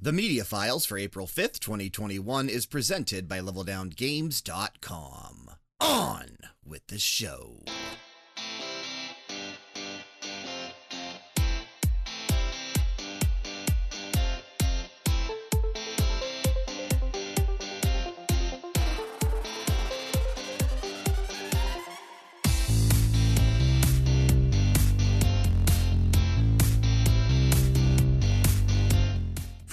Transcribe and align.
The 0.00 0.12
Media 0.12 0.44
Files 0.44 0.86
for 0.86 0.96
April 0.96 1.26
5th, 1.26 1.58
2021 1.58 2.48
is 2.48 2.66
presented 2.66 3.26
by 3.26 3.40
LevelDownGames.com. 3.40 5.50
On 5.80 6.38
with 6.64 6.86
the 6.86 7.00
show. 7.00 7.64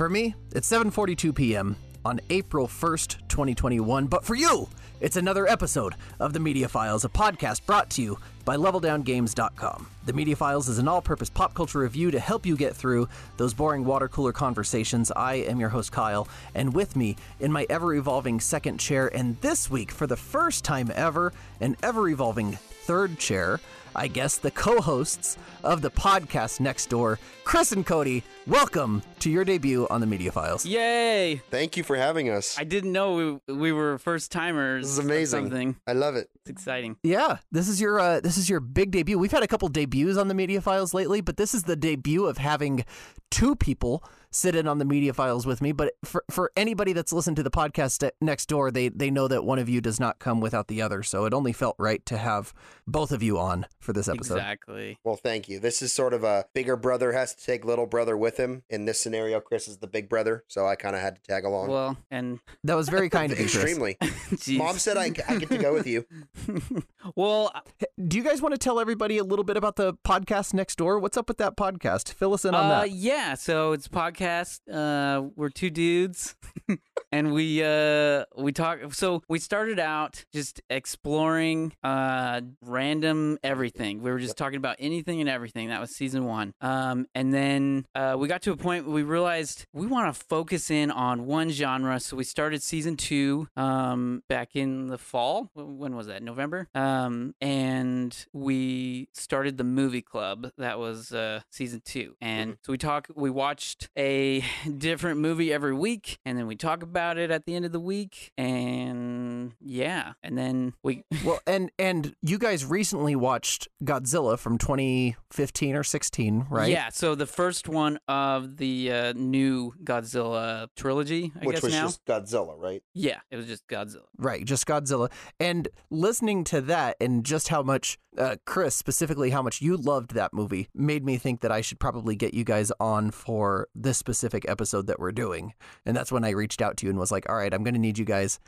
For 0.06 0.10
me, 0.10 0.36
it's 0.54 0.70
7:42 0.70 1.34
p.m. 1.34 1.76
on 2.06 2.22
April 2.30 2.68
1st, 2.68 3.28
2021, 3.28 4.06
but 4.06 4.24
for 4.24 4.36
you, 4.36 4.70
it's 5.02 5.18
another 5.18 5.48
episode 5.48 5.96
of 6.20 6.32
The 6.32 6.40
Media 6.40 6.68
Files, 6.68 7.06
a 7.06 7.10
podcast 7.10 7.66
brought 7.66 7.90
to 7.90 8.04
you 8.04 8.20
by 8.44 8.56
leveldowngames.com. 8.56 9.88
The 10.06 10.14
Media 10.14 10.36
Files 10.36 10.70
is 10.70 10.78
an 10.78 10.88
all-purpose 10.88 11.32
pop 11.32 11.56
culture 11.56 11.80
review 11.80 12.12
to 12.12 12.20
help 12.20 12.46
you 12.46 12.56
get 12.56 12.76
through 12.76 13.10
those 13.38 13.56
boring 13.56 13.84
water 13.84 14.08
cooler 14.08 14.32
conversations. 14.32 15.12
I 15.16 15.38
am 15.38 15.60
your 15.60 15.70
host 15.70 15.92
Kyle, 15.92 16.28
and 16.54 16.72
with 16.72 16.96
me 16.96 17.16
in 17.40 17.52
my 17.52 17.66
ever-evolving 17.68 18.42
second 18.42 18.78
chair 18.78 19.08
and 19.08 19.42
this 19.42 19.72
week 19.72 19.90
for 19.90 20.06
the 20.06 20.16
first 20.16 20.64
time 20.64 20.92
ever, 20.94 21.34
an 21.62 21.78
ever-evolving 21.82 22.60
third 22.84 23.18
chair, 23.18 23.60
I 23.96 24.08
guess 24.08 24.38
the 24.38 24.52
co-hosts 24.52 25.38
of 25.64 25.82
the 25.82 25.90
podcast 25.90 26.60
next 26.60 26.88
door, 26.90 27.18
Chris 27.44 27.72
and 27.72 27.86
Cody. 27.86 28.24
Welcome 28.46 29.02
to 29.20 29.30
your 29.30 29.46
debut 29.46 29.88
on 29.90 30.02
the 30.02 30.08
Media 30.08 30.32
Files. 30.32 30.66
Yay! 30.66 31.42
Thank 31.50 31.78
you 31.78 31.84
for 31.84 31.96
having 31.96 32.30
us. 32.30 32.60
I 32.60 32.66
didn't 32.66 32.92
know 32.92 33.40
we, 33.48 33.54
we 33.54 33.72
were 33.72 33.98
first 33.98 34.32
timers. 34.32 34.84
This 34.84 34.92
is 34.92 35.00
amazing. 35.00 35.46
Something. 35.46 35.76
I 35.88 35.94
love 35.94 36.16
it. 36.16 36.30
It's 36.42 36.50
exciting. 36.50 36.98
Yeah, 37.04 37.38
this 37.52 37.70
is 37.70 37.80
your 37.80 38.00
uh, 38.00 38.20
this 38.20 38.38
is 38.38 38.50
your 38.50 38.60
big 38.60 38.92
debut. 38.92 39.18
We've 39.18 39.32
had 39.32 39.44
a 39.44 39.48
couple 39.48 39.70
debuts 39.70 40.18
on 40.18 40.28
the 40.28 40.36
Media 40.36 40.62
Files 40.62 40.94
lately, 40.94 41.22
but 41.22 41.38
this 41.38 41.54
is 41.54 41.64
the 41.64 41.76
debut 41.76 42.26
of 42.26 42.38
having 42.38 42.84
two 43.32 43.56
people 43.56 44.04
sit 44.36 44.56
in 44.56 44.68
on 44.68 44.78
the 44.78 44.86
Media 44.86 45.14
Files 45.14 45.46
with 45.46 45.62
me. 45.62 45.72
But 45.72 45.94
for 46.04 46.24
for 46.30 46.52
anybody 46.56 46.94
that's 46.94 47.14
listened 47.14 47.38
to 47.38 47.44
the 47.44 47.52
podcast 47.52 48.10
next 48.22 48.48
door, 48.48 48.70
they 48.72 48.90
they 48.90 49.10
know 49.10 49.28
that 49.28 49.44
one 49.44 49.60
of 49.60 49.70
you 49.70 49.82
does 49.82 50.00
not 50.00 50.20
come 50.20 50.42
without 50.42 50.68
the 50.68 50.82
other. 50.82 51.02
So 51.04 51.26
it 51.26 51.34
only 51.34 51.54
felt 51.54 51.76
right 51.80 52.06
to 52.08 52.18
have 52.18 52.54
both 52.86 53.12
of 53.12 53.24
you 53.24 53.40
on 53.40 53.66
for 53.80 53.94
this 53.94 54.08
episode. 54.08 54.36
Exactly. 54.36 55.00
Well, 55.04 55.16
thank 55.16 55.48
you. 55.48 55.60
This 55.60 55.82
is 55.82 55.94
sort 55.94 56.14
of 56.14 56.24
a 56.24 56.46
bigger 56.54 56.76
brother 56.76 57.14
has 57.14 57.34
to 57.36 57.46
take 57.46 57.66
little 57.66 57.86
brother 57.86 58.18
with 58.18 58.38
him. 58.38 58.64
In 58.70 58.86
this 58.86 59.00
scenario, 59.00 59.40
Chris 59.40 59.68
is 59.68 59.78
the 59.78 59.88
big 59.88 60.10
brother, 60.10 60.44
so 60.48 60.68
I 60.68 60.76
kind 60.76 60.96
of 60.96 61.02
had 61.02 61.16
to 61.16 61.22
tag 61.22 61.46
along. 61.46 61.70
Well, 61.70 61.98
and 62.12 62.40
That 62.64 62.76
was 62.76 62.90
very 62.90 63.10
kind 63.10 63.32
of 63.32 63.40
you, 63.40 63.46
Extremely. 63.46 63.96
Jeez. 64.02 64.58
Mom 64.58 64.78
said 64.78 64.98
I, 64.98 65.12
I 65.28 65.38
get 65.38 65.50
to 65.50 65.58
go 65.58 65.74
with 65.74 65.88
you. 65.88 66.06
well, 67.16 67.52
Do 67.98 68.18
you 68.18 68.24
guys 68.24 68.42
want 68.42 68.54
to 68.54 68.58
tell 68.58 68.82
everybody 68.82 69.20
a 69.20 69.24
little 69.24 69.46
bit 69.46 69.56
about 69.56 69.78
the 69.78 69.94
podcast 69.94 70.54
next 70.54 70.76
door? 70.76 71.00
What's 71.00 71.16
up 71.16 71.30
with 71.30 71.38
that 71.38 71.56
podcast? 71.56 72.12
Fill 72.12 72.34
us 72.34 72.44
in 72.44 72.54
on 72.54 72.66
uh, 72.66 72.82
that. 72.82 72.92
yeah. 72.92 73.36
So 73.36 73.72
it's 73.72 73.88
a 73.88 73.90
podcast. 73.90 74.60
Uh, 74.70 75.30
we're 75.38 75.48
two 75.48 75.70
dudes, 75.70 76.36
and 77.14 77.32
we 77.32 77.64
uh 77.64 78.26
we 78.36 78.52
talk. 78.52 78.94
So 78.94 79.24
we 79.30 79.40
started 79.40 79.80
out 79.80 80.26
just 80.34 80.62
exploring 80.70 81.72
uh 81.86 82.42
random 82.62 83.38
everything. 83.46 84.02
We 84.02 84.12
were 84.12 84.20
just 84.20 84.36
talking 84.36 84.58
about 84.58 84.76
anything 84.78 85.22
and 85.22 85.30
everything. 85.30 85.70
That 85.70 85.80
was 85.80 85.92
season 85.92 86.26
one. 86.26 86.54
Um, 86.60 87.08
and 87.16 87.34
then 87.34 87.86
uh, 87.96 88.18
we 88.20 88.28
got 88.28 88.42
to 88.42 88.52
a 88.52 88.58
point 88.58 88.88
where 88.88 88.94
we 88.96 89.04
realized 89.04 89.68
we 89.72 89.88
want 89.88 90.14
to 90.14 90.22
focus 90.26 90.70
in 90.70 90.92
on 90.92 91.28
one 91.28 91.50
genre. 91.50 92.02
So 92.02 92.18
we 92.18 92.26
started 92.26 92.62
season 92.62 92.98
two 92.98 93.48
um 93.56 94.22
back 94.28 94.58
in 94.58 94.88
the 94.88 94.98
fall. 94.98 95.50
When 95.54 95.96
was 95.96 96.08
that? 96.08 96.22
November. 96.22 96.68
Um, 96.76 97.36
and 97.40 97.86
we 98.34 99.10
started 99.14 99.58
the 99.58 99.64
movie 99.64 100.02
club. 100.02 100.52
That 100.58 100.80
was 100.80 101.12
uh 101.12 101.42
season 101.50 101.82
two. 101.84 102.16
And 102.22 102.58
so 102.64 102.72
we 102.72 102.78
talk. 102.78 103.08
We 103.16 103.30
watched 103.30 103.90
a 103.98 104.44
different 104.78 105.20
movie 105.20 105.52
every 105.54 105.74
week, 105.74 106.20
and 106.26 106.38
then 106.38 106.48
we 106.48 106.56
talk 106.56 106.84
about 106.84 107.18
it 107.18 107.32
at 107.32 107.46
the 107.46 107.56
end 107.56 107.66
of 107.66 107.72
the 107.72 107.80
week. 107.80 108.32
And 108.38 109.54
yeah, 109.62 110.14
and 110.24 110.38
then 110.38 110.74
we 110.84 111.04
Well, 111.26 111.40
and 111.48 111.72
and 111.80 112.16
you 112.22 112.38
guys 112.38 112.66
recently 112.66 113.16
watched 113.16 113.68
Godzilla 113.84 114.38
from 114.38 114.58
2015 114.58 115.76
or 115.76 115.84
16, 115.84 116.48
right? 116.50 116.72
Yeah, 116.72 116.90
so 116.90 117.16
the 117.16 117.26
first 117.26 117.68
one 117.68 118.00
of 118.08 118.58
the 118.58 118.92
uh, 118.92 119.14
new 119.16 119.74
Godzilla 119.84 120.68
trilogy, 120.76 121.32
I 121.42 121.46
which 121.46 121.56
guess 121.58 121.64
was 121.64 121.74
now. 121.74 121.86
just 121.86 122.06
Godzilla, 122.06 122.56
right? 122.58 122.84
Yeah, 122.94 123.20
it 123.32 123.38
was 123.38 123.46
just 123.48 123.68
Godzilla. 123.68 124.06
Right, 124.18 124.46
just 124.46 124.66
Godzilla. 124.66 125.12
And 125.40 125.68
listening 125.90 126.44
to 126.46 126.62
that 126.62 126.98
and 127.00 127.24
just 127.26 127.50
how 127.50 127.62
much, 127.64 127.75
uh, 128.18 128.36
Chris, 128.46 128.76
specifically 128.76 129.30
how 129.32 129.42
much 129.42 129.62
you 129.62 129.76
loved 129.76 130.14
that 130.14 130.34
movie, 130.34 130.70
made 130.74 131.04
me 131.04 131.18
think 131.18 131.42
that 131.42 131.52
I 131.52 131.62
should 131.62 131.80
probably 131.80 132.16
get 132.16 132.34
you 132.34 132.44
guys 132.44 132.72
on 132.80 133.12
for 133.12 133.68
this 133.76 133.98
specific 133.98 134.48
episode 134.48 134.88
that 134.88 135.00
we're 135.00 135.12
doing. 135.12 135.54
And 135.86 135.96
that's 135.98 136.12
when 136.12 136.24
I 136.24 136.30
reached 136.30 136.62
out 136.62 136.78
to 136.78 136.86
you 136.86 136.90
and 136.90 136.98
was 137.00 137.12
like, 137.12 137.28
all 137.30 137.36
right, 137.36 137.54
I'm 137.54 137.64
going 137.64 137.74
to 137.74 137.80
need 137.80 137.98
you 137.98 138.06
guys 138.06 138.40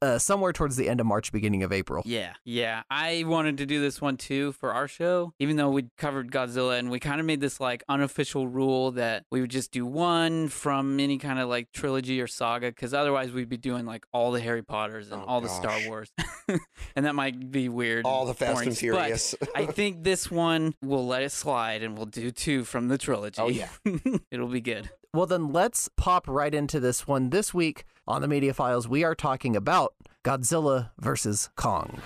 uh, 0.00 0.18
somewhere 0.18 0.52
towards 0.52 0.76
the 0.76 0.88
end 0.88 1.00
of 1.00 1.06
March, 1.06 1.32
beginning 1.32 1.62
of 1.62 1.72
April. 1.72 2.02
Yeah, 2.06 2.32
yeah. 2.44 2.82
I 2.90 3.24
wanted 3.26 3.58
to 3.58 3.66
do 3.66 3.80
this 3.80 4.00
one 4.00 4.16
too 4.16 4.52
for 4.52 4.72
our 4.72 4.88
show, 4.88 5.34
even 5.38 5.56
though 5.56 5.70
we 5.70 5.86
covered 5.98 6.30
Godzilla 6.32 6.78
and 6.78 6.90
we 6.90 6.98
kind 6.98 7.20
of 7.20 7.26
made 7.26 7.40
this 7.40 7.60
like 7.60 7.82
unofficial 7.88 8.48
rule 8.48 8.92
that 8.92 9.24
we 9.30 9.40
would 9.42 9.50
just 9.50 9.70
do 9.72 9.84
one 9.84 10.48
from 10.48 10.98
any 10.98 11.18
kind 11.18 11.38
of 11.38 11.48
like 11.48 11.72
trilogy 11.72 12.20
or 12.20 12.26
saga, 12.26 12.68
because 12.68 12.94
otherwise 12.94 13.32
we'd 13.32 13.48
be 13.50 13.56
doing 13.58 13.84
like 13.84 14.06
all 14.12 14.32
the 14.32 14.40
Harry 14.40 14.62
Potters 14.62 15.10
and 15.10 15.20
Oh, 15.20 15.24
all 15.26 15.40
the 15.42 15.48
Star. 15.48 15.78
Wars. 15.86 16.10
and 16.96 17.04
that 17.06 17.14
might 17.14 17.50
be 17.50 17.68
weird. 17.68 18.06
All 18.06 18.24
the 18.26 18.34
Fast 18.34 18.54
boring, 18.54 18.69
and 18.70 18.78
Furious. 18.78 19.34
But 19.38 19.50
I 19.54 19.66
think 19.78 20.04
this 20.04 20.30
one 20.30 20.74
will 20.82 21.06
let 21.06 21.22
it 21.22 21.32
slide 21.32 21.82
and 21.82 21.96
we'll 21.96 22.06
do 22.06 22.30
two 22.30 22.64
from 22.64 22.88
the 22.88 22.98
trilogy. 22.98 23.40
Oh, 23.40 23.48
yeah. 23.48 23.68
It'll 24.30 24.48
be 24.48 24.60
good. 24.60 24.90
Well, 25.12 25.26
then 25.26 25.52
let's 25.52 25.88
pop 25.96 26.28
right 26.28 26.54
into 26.54 26.80
this 26.80 27.06
one. 27.06 27.30
This 27.30 27.52
week 27.52 27.84
on 28.06 28.22
the 28.22 28.28
Media 28.28 28.54
Files, 28.54 28.88
we 28.88 29.02
are 29.04 29.14
talking 29.14 29.56
about 29.56 29.94
Godzilla 30.24 30.90
versus 30.98 31.50
Kong. 31.56 32.00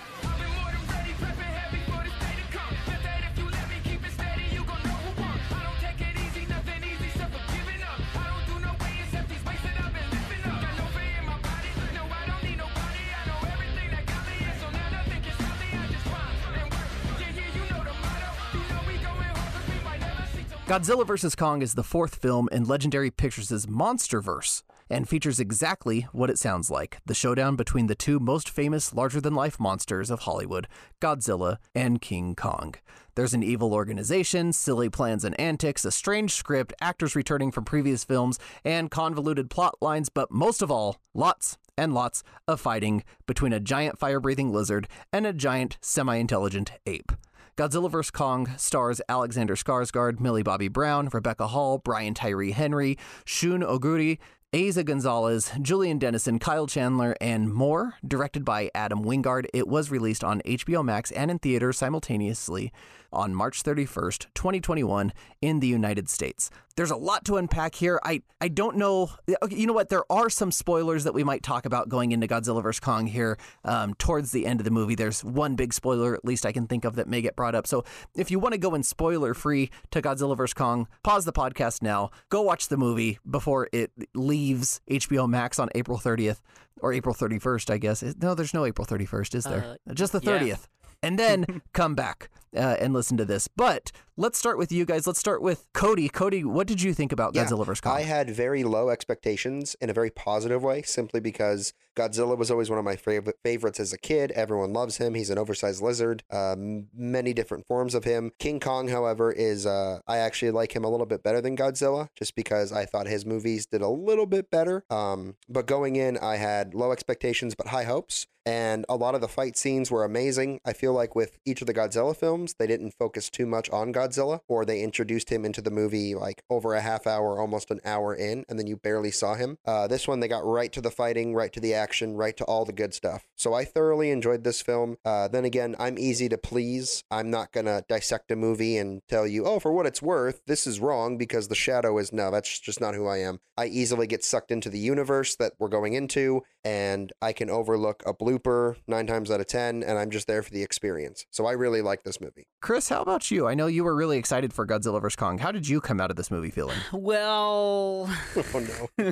Godzilla 20.67 21.05
vs. 21.05 21.35
Kong 21.35 21.61
is 21.61 21.75
the 21.75 21.83
fourth 21.83 22.15
film 22.15 22.49
in 22.51 22.63
Legendary 22.63 23.11
Pictures' 23.11 23.67
Monsterverse 23.67 24.63
and 24.89 25.07
features 25.07 25.39
exactly 25.39 26.07
what 26.11 26.31
it 26.31 26.39
sounds 26.39 26.71
like 26.71 26.97
the 27.05 27.13
showdown 27.13 27.55
between 27.55 27.85
the 27.85 27.93
two 27.93 28.19
most 28.19 28.49
famous 28.49 28.91
larger 28.91 29.21
than 29.21 29.35
life 29.35 29.59
monsters 29.59 30.09
of 30.09 30.21
Hollywood, 30.21 30.67
Godzilla 30.99 31.57
and 31.75 32.01
King 32.01 32.33
Kong. 32.33 32.73
There's 33.13 33.35
an 33.35 33.43
evil 33.43 33.75
organization, 33.75 34.53
silly 34.53 34.89
plans 34.89 35.23
and 35.23 35.39
antics, 35.39 35.85
a 35.85 35.91
strange 35.91 36.33
script, 36.33 36.73
actors 36.81 37.15
returning 37.15 37.51
from 37.51 37.63
previous 37.63 38.03
films, 38.03 38.39
and 38.63 38.89
convoluted 38.89 39.51
plot 39.51 39.75
lines, 39.81 40.09
but 40.09 40.31
most 40.31 40.63
of 40.63 40.71
all, 40.71 40.99
lots 41.13 41.59
and 41.77 41.93
lots 41.93 42.23
of 42.47 42.59
fighting 42.59 43.03
between 43.27 43.53
a 43.53 43.59
giant 43.59 43.99
fire 43.99 44.19
breathing 44.19 44.51
lizard 44.51 44.87
and 45.13 45.27
a 45.27 45.33
giant 45.33 45.77
semi 45.79 46.15
intelligent 46.15 46.71
ape. 46.87 47.11
Godzilla 47.57 47.89
vs. 47.89 48.11
Kong 48.11 48.51
stars 48.57 48.99
Alexander 49.07 49.55
Skarsgård, 49.55 50.19
Millie 50.19 50.43
Bobby 50.43 50.67
Brown, 50.67 51.07
Rebecca 51.13 51.47
Hall, 51.47 51.77
Brian 51.77 52.13
Tyree 52.13 52.51
Henry, 52.51 52.97
Shun 53.23 53.61
Oguri, 53.61 54.17
Eiza 54.51 54.83
Gonzalez, 54.83 55.51
Julian 55.61 55.97
Dennison, 55.97 56.37
Kyle 56.37 56.67
Chandler, 56.67 57.15
and 57.21 57.53
more. 57.53 57.93
Directed 58.05 58.43
by 58.43 58.69
Adam 58.75 59.05
Wingard, 59.05 59.45
it 59.53 59.69
was 59.69 59.89
released 59.89 60.21
on 60.21 60.41
HBO 60.41 60.83
Max 60.83 61.11
and 61.11 61.31
in 61.31 61.39
theaters 61.39 61.77
simultaneously 61.77 62.73
on 63.15 63.33
March 63.33 63.63
31st, 63.63 64.27
2021, 64.33 65.13
in 65.41 65.59
the 65.59 65.67
United 65.67 66.09
States. 66.09 66.49
There's 66.75 66.91
a 66.91 66.95
lot 66.95 67.23
to 67.25 67.37
unpack 67.37 67.75
here. 67.75 67.99
I, 68.03 68.21
I 68.41 68.49
don't 68.49 68.75
know. 68.75 69.11
Okay, 69.41 69.55
you 69.55 69.65
know 69.65 69.73
what? 69.73 69.89
There 69.89 70.03
are 70.11 70.29
some 70.29 70.51
spoilers 70.51 71.05
that 71.05 71.13
we 71.13 71.23
might 71.23 71.41
talk 71.41 71.65
about 71.65 71.87
going 71.87 72.11
into 72.11 72.27
Godzilla 72.27 72.61
vs. 72.61 72.81
Kong 72.81 73.07
here 73.07 73.37
um, 73.63 73.93
towards 73.93 74.31
the 74.31 74.45
end 74.45 74.59
of 74.59 74.65
the 74.65 74.71
movie. 74.71 74.95
There's 74.95 75.23
one 75.23 75.55
big 75.55 75.73
spoiler, 75.73 76.13
at 76.13 76.25
least 76.25 76.45
I 76.45 76.51
can 76.51 76.67
think 76.67 76.83
of, 76.83 76.95
that 76.95 77.07
may 77.07 77.21
get 77.21 77.35
brought 77.35 77.55
up. 77.55 77.65
So 77.65 77.85
if 78.15 78.29
you 78.29 78.39
want 78.39 78.53
to 78.53 78.59
go 78.59 78.75
in 78.75 78.83
spoiler 78.83 79.33
free 79.33 79.69
to 79.91 80.01
Godzilla 80.01 80.35
vs. 80.35 80.53
Kong, 80.53 80.87
pause 81.03 81.23
the 81.23 81.33
podcast 81.33 81.81
now. 81.81 82.11
Go 82.29 82.41
watch 82.41 82.67
the 82.67 82.77
movie 82.77 83.19
before 83.29 83.69
it 83.71 83.91
leaves 84.13 84.81
HBO 84.89 85.29
Max 85.29 85.59
on 85.59 85.69
April 85.75 85.97
30th 85.97 86.41
or 86.81 86.91
April 86.91 87.15
31st, 87.15 87.71
I 87.71 87.77
guess. 87.77 88.03
No, 88.21 88.35
there's 88.35 88.53
no 88.53 88.65
April 88.65 88.85
31st, 88.85 89.35
is 89.35 89.43
there? 89.45 89.77
Just 89.93 90.11
the 90.11 90.19
yeah. 90.21 90.39
30th. 90.39 90.67
And 91.01 91.19
then 91.19 91.61
come 91.73 91.95
back 91.95 92.29
uh, 92.55 92.77
and 92.79 92.93
listen 92.93 93.17
to 93.17 93.25
this. 93.25 93.47
But 93.47 93.91
let's 94.17 94.37
start 94.37 94.57
with 94.57 94.71
you 94.71 94.85
guys. 94.85 95.05
Let's 95.07 95.19
start 95.19 95.41
with 95.41 95.67
Cody. 95.73 96.09
Cody, 96.09 96.43
what 96.43 96.67
did 96.67 96.81
you 96.81 96.93
think 96.93 97.11
about 97.11 97.35
Yeah, 97.35 97.45
Godzilla 97.45 97.65
vs 97.65 97.81
Kong? 97.81 97.93
I 97.97 98.01
had 98.01 98.29
very 98.29 98.63
low 98.63 98.89
expectations 98.89 99.75
in 99.81 99.89
a 99.89 99.93
very 99.93 100.09
positive 100.09 100.63
way, 100.63 100.81
simply 100.83 101.19
because 101.19 101.73
Godzilla 101.95 102.37
was 102.37 102.51
always 102.51 102.69
one 102.69 102.79
of 102.79 102.85
my 102.85 102.95
fav- 102.95 103.31
favorites 103.43 103.79
as 103.79 103.93
a 103.93 103.97
kid. 103.97 104.31
Everyone 104.31 104.73
loves 104.73 104.97
him. 104.97 105.13
He's 105.15 105.29
an 105.29 105.37
oversized 105.37 105.81
lizard. 105.81 106.23
Um, 106.31 106.87
many 106.93 107.33
different 107.33 107.67
forms 107.67 107.95
of 107.95 108.03
him. 108.03 108.31
King 108.39 108.59
Kong, 108.59 108.87
however, 108.89 109.31
is 109.31 109.65
uh, 109.65 109.99
I 110.07 110.17
actually 110.17 110.51
like 110.51 110.75
him 110.75 110.83
a 110.83 110.89
little 110.89 111.05
bit 111.05 111.23
better 111.23 111.41
than 111.41 111.55
Godzilla, 111.57 112.09
just 112.15 112.35
because 112.35 112.71
I 112.71 112.85
thought 112.85 113.07
his 113.07 113.25
movies 113.25 113.65
did 113.65 113.81
a 113.81 113.89
little 113.89 114.25
bit 114.25 114.49
better. 114.49 114.83
Um, 114.89 115.35
but 115.49 115.65
going 115.67 115.95
in, 115.95 116.17
I 116.17 116.35
had 116.37 116.73
low 116.73 116.91
expectations 116.91 117.55
but 117.55 117.67
high 117.67 117.83
hopes. 117.83 118.27
And 118.47 118.85
a 118.87 118.95
lot 118.95 119.15
of 119.15 119.21
the 119.21 119.27
fight 119.27 119.57
scenes 119.57 119.89
were 119.89 120.03
amazing. 120.03 120.59
I 120.63 120.73
feel 120.73 120.93
like 120.93 121.15
with 121.15 121.39
each 121.45 121.61
of 121.61 121.67
the 121.67 121.73
Godzilla 121.73 122.15
films, 122.15 122.53
they 122.59 122.67
didn't 122.67 122.91
focus 122.91 123.31
too 123.31 123.47
much 123.47 123.71
on 123.71 123.91
Godzilla, 123.91 124.04
or 124.47 124.65
they 124.65 124.81
introduced 124.81 125.29
him 125.29 125.45
into 125.45 125.61
the 125.61 125.71
movie 125.71 126.15
like 126.15 126.43
over 126.49 126.73
a 126.73 126.81
half 126.81 127.07
hour, 127.07 127.39
almost 127.39 127.71
an 127.71 127.79
hour 127.85 128.13
in, 128.13 128.43
and 128.47 128.59
then 128.59 128.67
you 128.67 128.77
barely 128.77 129.11
saw 129.11 129.35
him. 129.35 129.57
Uh, 129.65 129.87
this 129.87 130.07
one, 130.07 130.19
they 130.19 130.27
got 130.27 130.45
right 130.45 130.71
to 130.71 130.81
the 130.81 130.91
fighting, 130.91 131.33
right 131.33 131.51
to 131.53 131.59
the 131.59 131.73
action, 131.73 132.15
right 132.15 132.35
to 132.37 132.43
all 132.45 132.65
the 132.65 132.73
good 132.73 132.93
stuff. 132.93 133.25
So 133.35 133.53
I 133.53 133.65
thoroughly 133.65 134.11
enjoyed 134.11 134.43
this 134.43 134.61
film. 134.61 134.97
Uh, 135.05 135.27
then 135.27 135.45
again, 135.45 135.75
I'm 135.79 135.97
easy 135.97 136.29
to 136.29 136.37
please. 136.37 137.03
I'm 137.09 137.29
not 137.29 137.51
going 137.51 137.65
to 137.65 137.83
dissect 137.87 138.31
a 138.31 138.35
movie 138.35 138.77
and 138.77 139.01
tell 139.07 139.27
you, 139.27 139.45
oh, 139.45 139.59
for 139.59 139.71
what 139.71 139.85
it's 139.85 140.01
worth, 140.01 140.41
this 140.45 140.67
is 140.67 140.79
wrong 140.79 141.17
because 141.17 141.47
the 141.47 141.55
shadow 141.55 141.97
is 141.97 142.13
no, 142.13 142.31
that's 142.31 142.59
just 142.59 142.81
not 142.81 142.95
who 142.95 143.07
I 143.07 143.17
am. 143.17 143.39
I 143.57 143.67
easily 143.67 144.07
get 144.07 144.23
sucked 144.23 144.51
into 144.51 144.69
the 144.69 144.79
universe 144.79 145.35
that 145.37 145.53
we're 145.59 145.69
going 145.69 145.93
into, 145.93 146.41
and 146.63 147.11
I 147.21 147.31
can 147.33 147.49
overlook 147.49 148.03
a 148.05 148.13
blooper 148.13 148.75
nine 148.87 149.07
times 149.07 149.31
out 149.31 149.39
of 149.39 149.47
10, 149.47 149.83
and 149.83 149.97
I'm 149.97 150.09
just 150.09 150.27
there 150.27 150.43
for 150.43 150.51
the 150.51 150.63
experience. 150.63 151.25
So 151.31 151.45
I 151.45 151.53
really 151.53 151.81
like 151.81 152.03
this 152.03 152.19
movie. 152.19 152.47
Chris, 152.61 152.89
how 152.89 153.01
about 153.01 153.31
you? 153.31 153.47
I 153.47 153.53
know 153.53 153.67
you 153.67 153.83
were 153.83 153.94
really 153.95 154.17
excited 154.17 154.53
for 154.53 154.65
Godzilla 154.67 155.01
vs 155.01 155.15
Kong. 155.15 155.37
How 155.37 155.51
did 155.51 155.67
you 155.67 155.81
come 155.81 155.99
out 156.01 156.09
of 156.11 156.17
this 156.17 156.29
movie 156.31 156.51
feeling? 156.51 156.77
Well, 156.93 158.09
Oh, 158.53 158.87
no. 158.97 159.11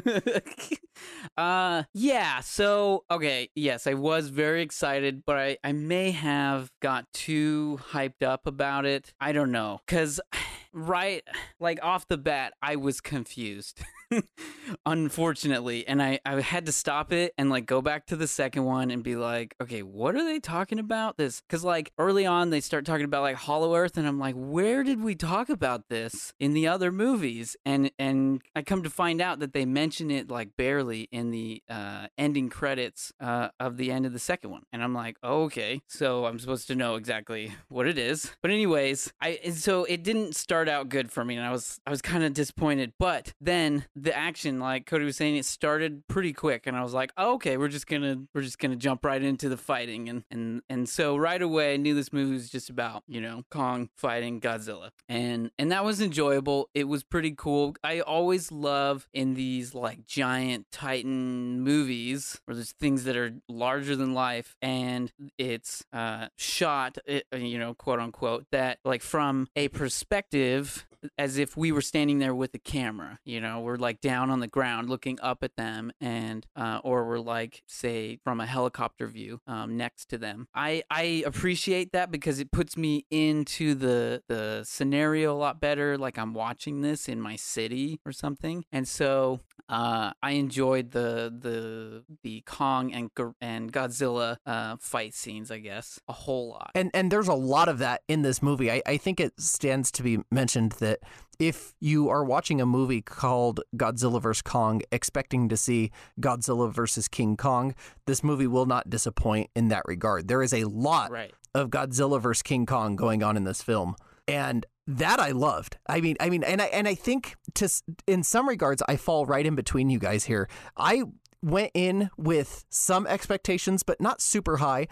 uh 1.38 1.84
yeah, 1.94 2.40
so 2.42 3.04
okay, 3.10 3.50
yes, 3.56 3.88
I 3.88 3.94
was 3.94 4.30
very 4.30 4.62
excited, 4.62 5.24
but 5.26 5.38
I 5.38 5.58
I 5.64 5.72
may 5.72 6.12
have 6.12 6.72
got 6.82 7.06
too 7.14 7.80
hyped 7.92 8.24
up 8.24 8.46
about 8.48 8.86
it. 8.86 9.14
I 9.20 9.32
don't 9.32 9.52
know 9.52 9.80
cuz 9.88 10.20
right 10.74 11.24
like 11.60 11.80
off 11.84 12.08
the 12.08 12.18
bat 12.18 12.54
I 12.62 12.76
was 12.76 13.00
confused. 13.02 13.82
Unfortunately, 14.86 15.88
and 15.88 16.02
I 16.02 16.20
I 16.26 16.42
had 16.42 16.66
to 16.66 16.72
stop 16.72 17.12
it 17.12 17.34
and 17.38 17.50
like 17.50 17.66
go 17.66 17.82
back 17.82 18.08
to 18.08 18.16
the 18.16 18.28
second 18.28 18.66
one 18.66 18.92
and 18.92 19.04
be 19.04 19.16
like, 19.16 19.56
okay, 19.62 19.82
what 19.82 20.16
are 20.16 20.24
they 20.26 20.40
talking 20.40 20.80
about 20.80 21.18
this? 21.18 21.42
Cuz 21.50 21.64
like 21.64 21.92
early 21.98 22.26
on 22.26 22.50
they 22.50 22.62
start 22.62 22.86
talking 22.86 23.06
about 23.06 23.22
like 23.22 23.36
Hollow 23.36 23.76
Earth 23.76 23.98
and 23.98 24.08
I'm 24.08 24.20
like, 24.20 24.36
where 24.36 24.84
did 24.84 25.02
we 25.02 25.16
talk 25.16 25.50
about 25.50 25.90
this 25.90 26.34
in 26.40 26.54
the 26.54 26.68
other 26.68 26.92
movies? 26.92 27.56
And 27.66 27.92
and 28.00 28.42
I 28.56 28.62
come 28.62 28.84
to 28.84 28.90
find 28.90 29.22
out 29.22 29.40
that 29.40 29.54
they 29.54 29.66
mention 29.66 30.12
it 30.12 30.30
like 30.30 30.56
barely 30.58 31.08
in 31.12 31.32
the 31.32 31.62
uh, 31.70 32.08
ending 32.18 32.50
credits 32.50 33.12
uh, 33.20 33.50
of 33.60 33.78
the 33.78 33.92
end 33.92 34.06
of 34.06 34.14
the 34.14 34.20
second 34.20 34.52
one. 34.52 34.64
And 34.72 34.84
I'm 34.84 34.94
like, 34.94 35.18
oh, 35.24 35.44
okay, 35.44 35.82
so 35.88 36.26
I'm 36.26 36.40
supposed 36.40 36.68
to 36.68 36.76
know 36.76 36.96
exactly 36.96 37.54
what 37.70 37.88
it 37.88 37.98
is. 37.98 38.34
But 38.42 38.52
anyways, 38.52 39.14
I 39.22 39.40
so 39.52 39.84
it 39.86 40.04
didn't 40.04 40.36
start 40.36 40.70
out 40.70 40.90
good 40.90 41.12
for 41.12 41.24
me, 41.24 41.36
and 41.36 41.46
I 41.46 41.52
was 41.52 41.80
I 41.86 41.90
was 41.90 42.02
kind 42.02 42.24
of 42.24 42.34
disappointed. 42.34 42.94
But 43.00 43.34
then 43.40 43.86
the 44.04 44.16
action, 44.16 44.60
like 44.60 44.86
Cody 44.86 45.06
was 45.06 45.16
saying, 45.16 45.38
it 45.38 45.46
started 45.46 46.06
pretty 46.08 46.34
quick, 46.34 46.68
and 46.68 46.76
I 46.76 46.84
was 46.84 46.94
like, 46.94 47.14
oh, 47.18 47.36
okay, 47.36 47.56
we're 47.58 47.70
just 47.70 47.88
gonna 47.88 48.24
we're 48.34 48.42
just 48.42 48.60
gonna 48.60 48.76
jump 48.76 49.06
right 49.06 49.24
into 49.24 49.48
the 49.50 49.58
fighting, 49.58 50.10
and 50.10 50.24
and 50.30 50.62
and 50.70 50.88
so 50.90 51.16
right 51.16 51.42
away 51.42 51.74
I 51.74 51.78
knew 51.78 51.96
this 51.96 52.12
movie 52.12 52.34
was 52.34 52.50
just 52.50 52.70
about 52.70 53.04
you 53.08 53.22
know 53.22 53.44
Kong 53.50 53.90
fighting 53.96 54.42
Godzilla, 54.42 54.90
and 55.08 55.52
and 55.58 55.72
that 55.72 55.86
was 55.86 56.02
enjoyable. 56.02 56.70
It 56.74 56.88
was 56.88 57.04
pretty 57.04 57.32
cool. 57.32 57.76
I 57.84 58.02
always 58.02 58.52
love 58.52 59.08
in 59.14 59.36
these 59.36 59.74
like 59.74 60.06
giant 60.06 60.68
Titan 60.72 61.62
movies 61.62 62.42
where 62.46 62.56
there's 62.56 62.74
things 62.74 63.06
that 63.06 63.16
are 63.16 63.34
larger 63.48 63.96
than 63.96 64.14
life, 64.14 64.56
and 64.62 65.12
it's 65.38 65.86
uh, 65.94 66.28
shot, 66.38 66.98
uh, 67.10 67.38
you 67.38 67.58
know, 67.58 67.74
quote 67.74 68.00
unquote, 68.00 68.46
that 68.52 68.80
like 68.84 69.02
from 69.02 69.48
a 69.56 69.70
perspective 69.70 70.86
as 71.18 71.38
if 71.38 71.56
we 71.58 71.72
were 71.72 71.82
standing 71.82 72.20
there 72.20 72.36
with 72.36 72.52
the 72.52 72.60
camera. 72.60 73.20
You 73.26 73.42
know, 73.42 73.60
we're 73.62 73.78
like 73.78 74.02
down 74.02 74.30
on 74.30 74.40
the 74.40 74.48
ground 74.48 74.90
looking 74.90 75.20
up 75.22 75.44
at 75.44 75.56
them, 75.56 75.92
and 76.02 76.46
uh, 76.56 76.80
or 76.84 77.06
we're 77.08 77.20
like 77.20 77.64
say 77.68 78.20
from 78.24 78.40
a 78.40 78.46
helicopter 78.46 79.08
view 79.08 79.40
um, 79.48 79.78
next 79.78 80.10
to 80.10 80.18
them. 80.18 80.48
I 80.54 80.84
I 80.90 81.24
appreciate 81.26 81.92
that 81.94 82.12
because 82.12 82.40
it 82.40 82.52
puts 82.52 82.78
me 82.78 83.06
into 83.10 83.76
the 83.76 84.24
the 84.28 84.64
scenario 84.66 85.34
a 85.34 85.38
lot 85.38 85.60
better. 85.60 85.98
Like 85.98 86.18
I'm 86.18 86.34
watching 86.34 86.82
this 86.82 87.08
in 87.08 87.20
my 87.20 87.36
city 87.36 88.00
or 88.06 88.12
something, 88.12 88.66
and 88.72 88.88
so 88.88 89.42
uh, 89.70 90.12
I 90.22 90.32
enjoyed 90.32 90.92
the 90.92 91.34
the 91.38 92.04
the 92.24 92.42
Kong 92.42 92.94
and 92.94 93.10
and 93.42 93.72
Godzilla 93.72 94.38
uh, 94.46 94.76
fight 94.80 95.14
scenes. 95.14 95.52
I 95.52 95.60
guess 95.60 96.00
a 96.08 96.14
whole 96.14 96.50
lot. 96.50 96.72
And 96.76 96.92
and 96.94 97.12
there's 97.12 97.28
a 97.28 97.34
lot 97.34 97.70
of 97.70 97.80
that 97.80 98.02
in 98.08 98.22
this 98.22 98.42
movie. 98.42 98.72
I, 98.72 98.82
I 98.86 98.98
think 98.98 99.20
it 99.20 99.40
stands 99.40 99.92
to 99.94 100.04
be 100.04 100.20
mentioned 100.32 100.74
that 100.74 100.93
if 101.40 101.74
you 101.80 102.10
are 102.10 102.24
watching 102.24 102.62
a 102.62 102.66
movie 102.66 103.02
called 103.02 103.62
Godzilla 103.76 104.22
vs. 104.22 104.42
Kong, 104.42 104.82
expecting 104.92 105.50
to 105.50 105.58
see 105.58 105.92
Godzilla 106.22 106.72
versus 106.72 107.08
King 107.08 107.36
Kong, 107.38 107.74
this 108.06 108.24
movie 108.24 108.48
will 108.48 108.66
not 108.66 108.90
disappoint 108.90 109.50
in 109.56 109.68
that 109.70 109.84
regard. 109.86 110.28
There 110.28 110.42
is 110.44 110.54
a 110.54 110.64
lot 110.66 111.12
Right. 111.12 111.34
of 111.56 111.70
Godzilla 111.70 112.22
vs. 112.22 112.44
King 112.44 112.66
Kong 112.66 112.96
going 112.96 113.24
on 113.24 113.36
in 113.38 113.44
this 113.44 113.62
film, 113.62 113.96
and 114.28 114.66
that 114.88 115.20
I 115.20 115.32
loved. 115.32 115.78
I 115.88 116.02
mean, 116.02 116.18
I 116.20 116.30
mean, 116.30 116.44
and 116.44 116.62
I 116.62 116.66
and 116.66 116.88
I 116.88 116.96
think 116.96 117.36
to 117.56 117.70
in 118.06 118.24
some 118.24 118.48
regards, 118.48 118.82
I 118.88 118.96
fall 118.98 119.26
right 119.26 119.46
in 119.46 119.56
between 119.56 119.90
you 119.90 119.98
guys 120.00 120.26
here. 120.26 120.48
I 120.78 121.04
went 121.42 121.72
in 121.74 122.10
with 122.18 122.64
some 122.70 123.06
expectations, 123.08 123.84
but 123.84 124.00
not 124.00 124.22
super 124.22 124.58
high. 124.58 124.88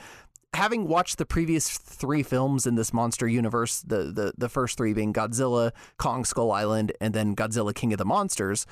Having 0.54 0.88
watched 0.88 1.18
the 1.18 1.26
previous 1.26 1.78
three 1.78 2.24
films 2.24 2.68
in 2.68 2.76
this 2.76 2.94
monster 2.94 3.28
universe, 3.28 3.82
the 3.82 4.04
the 4.12 4.34
the 4.38 4.50
first 4.50 4.78
three 4.78 4.94
being 4.94 5.14
Godzilla, 5.14 5.72
Kong 5.98 6.26
Skull 6.26 6.52
Island, 6.52 6.92
and 7.00 7.14
then 7.14 7.36
Godzilla 7.36 7.74
King 7.74 7.94
of 7.94 7.98
the 7.98 8.06
Monsters, 8.06 8.66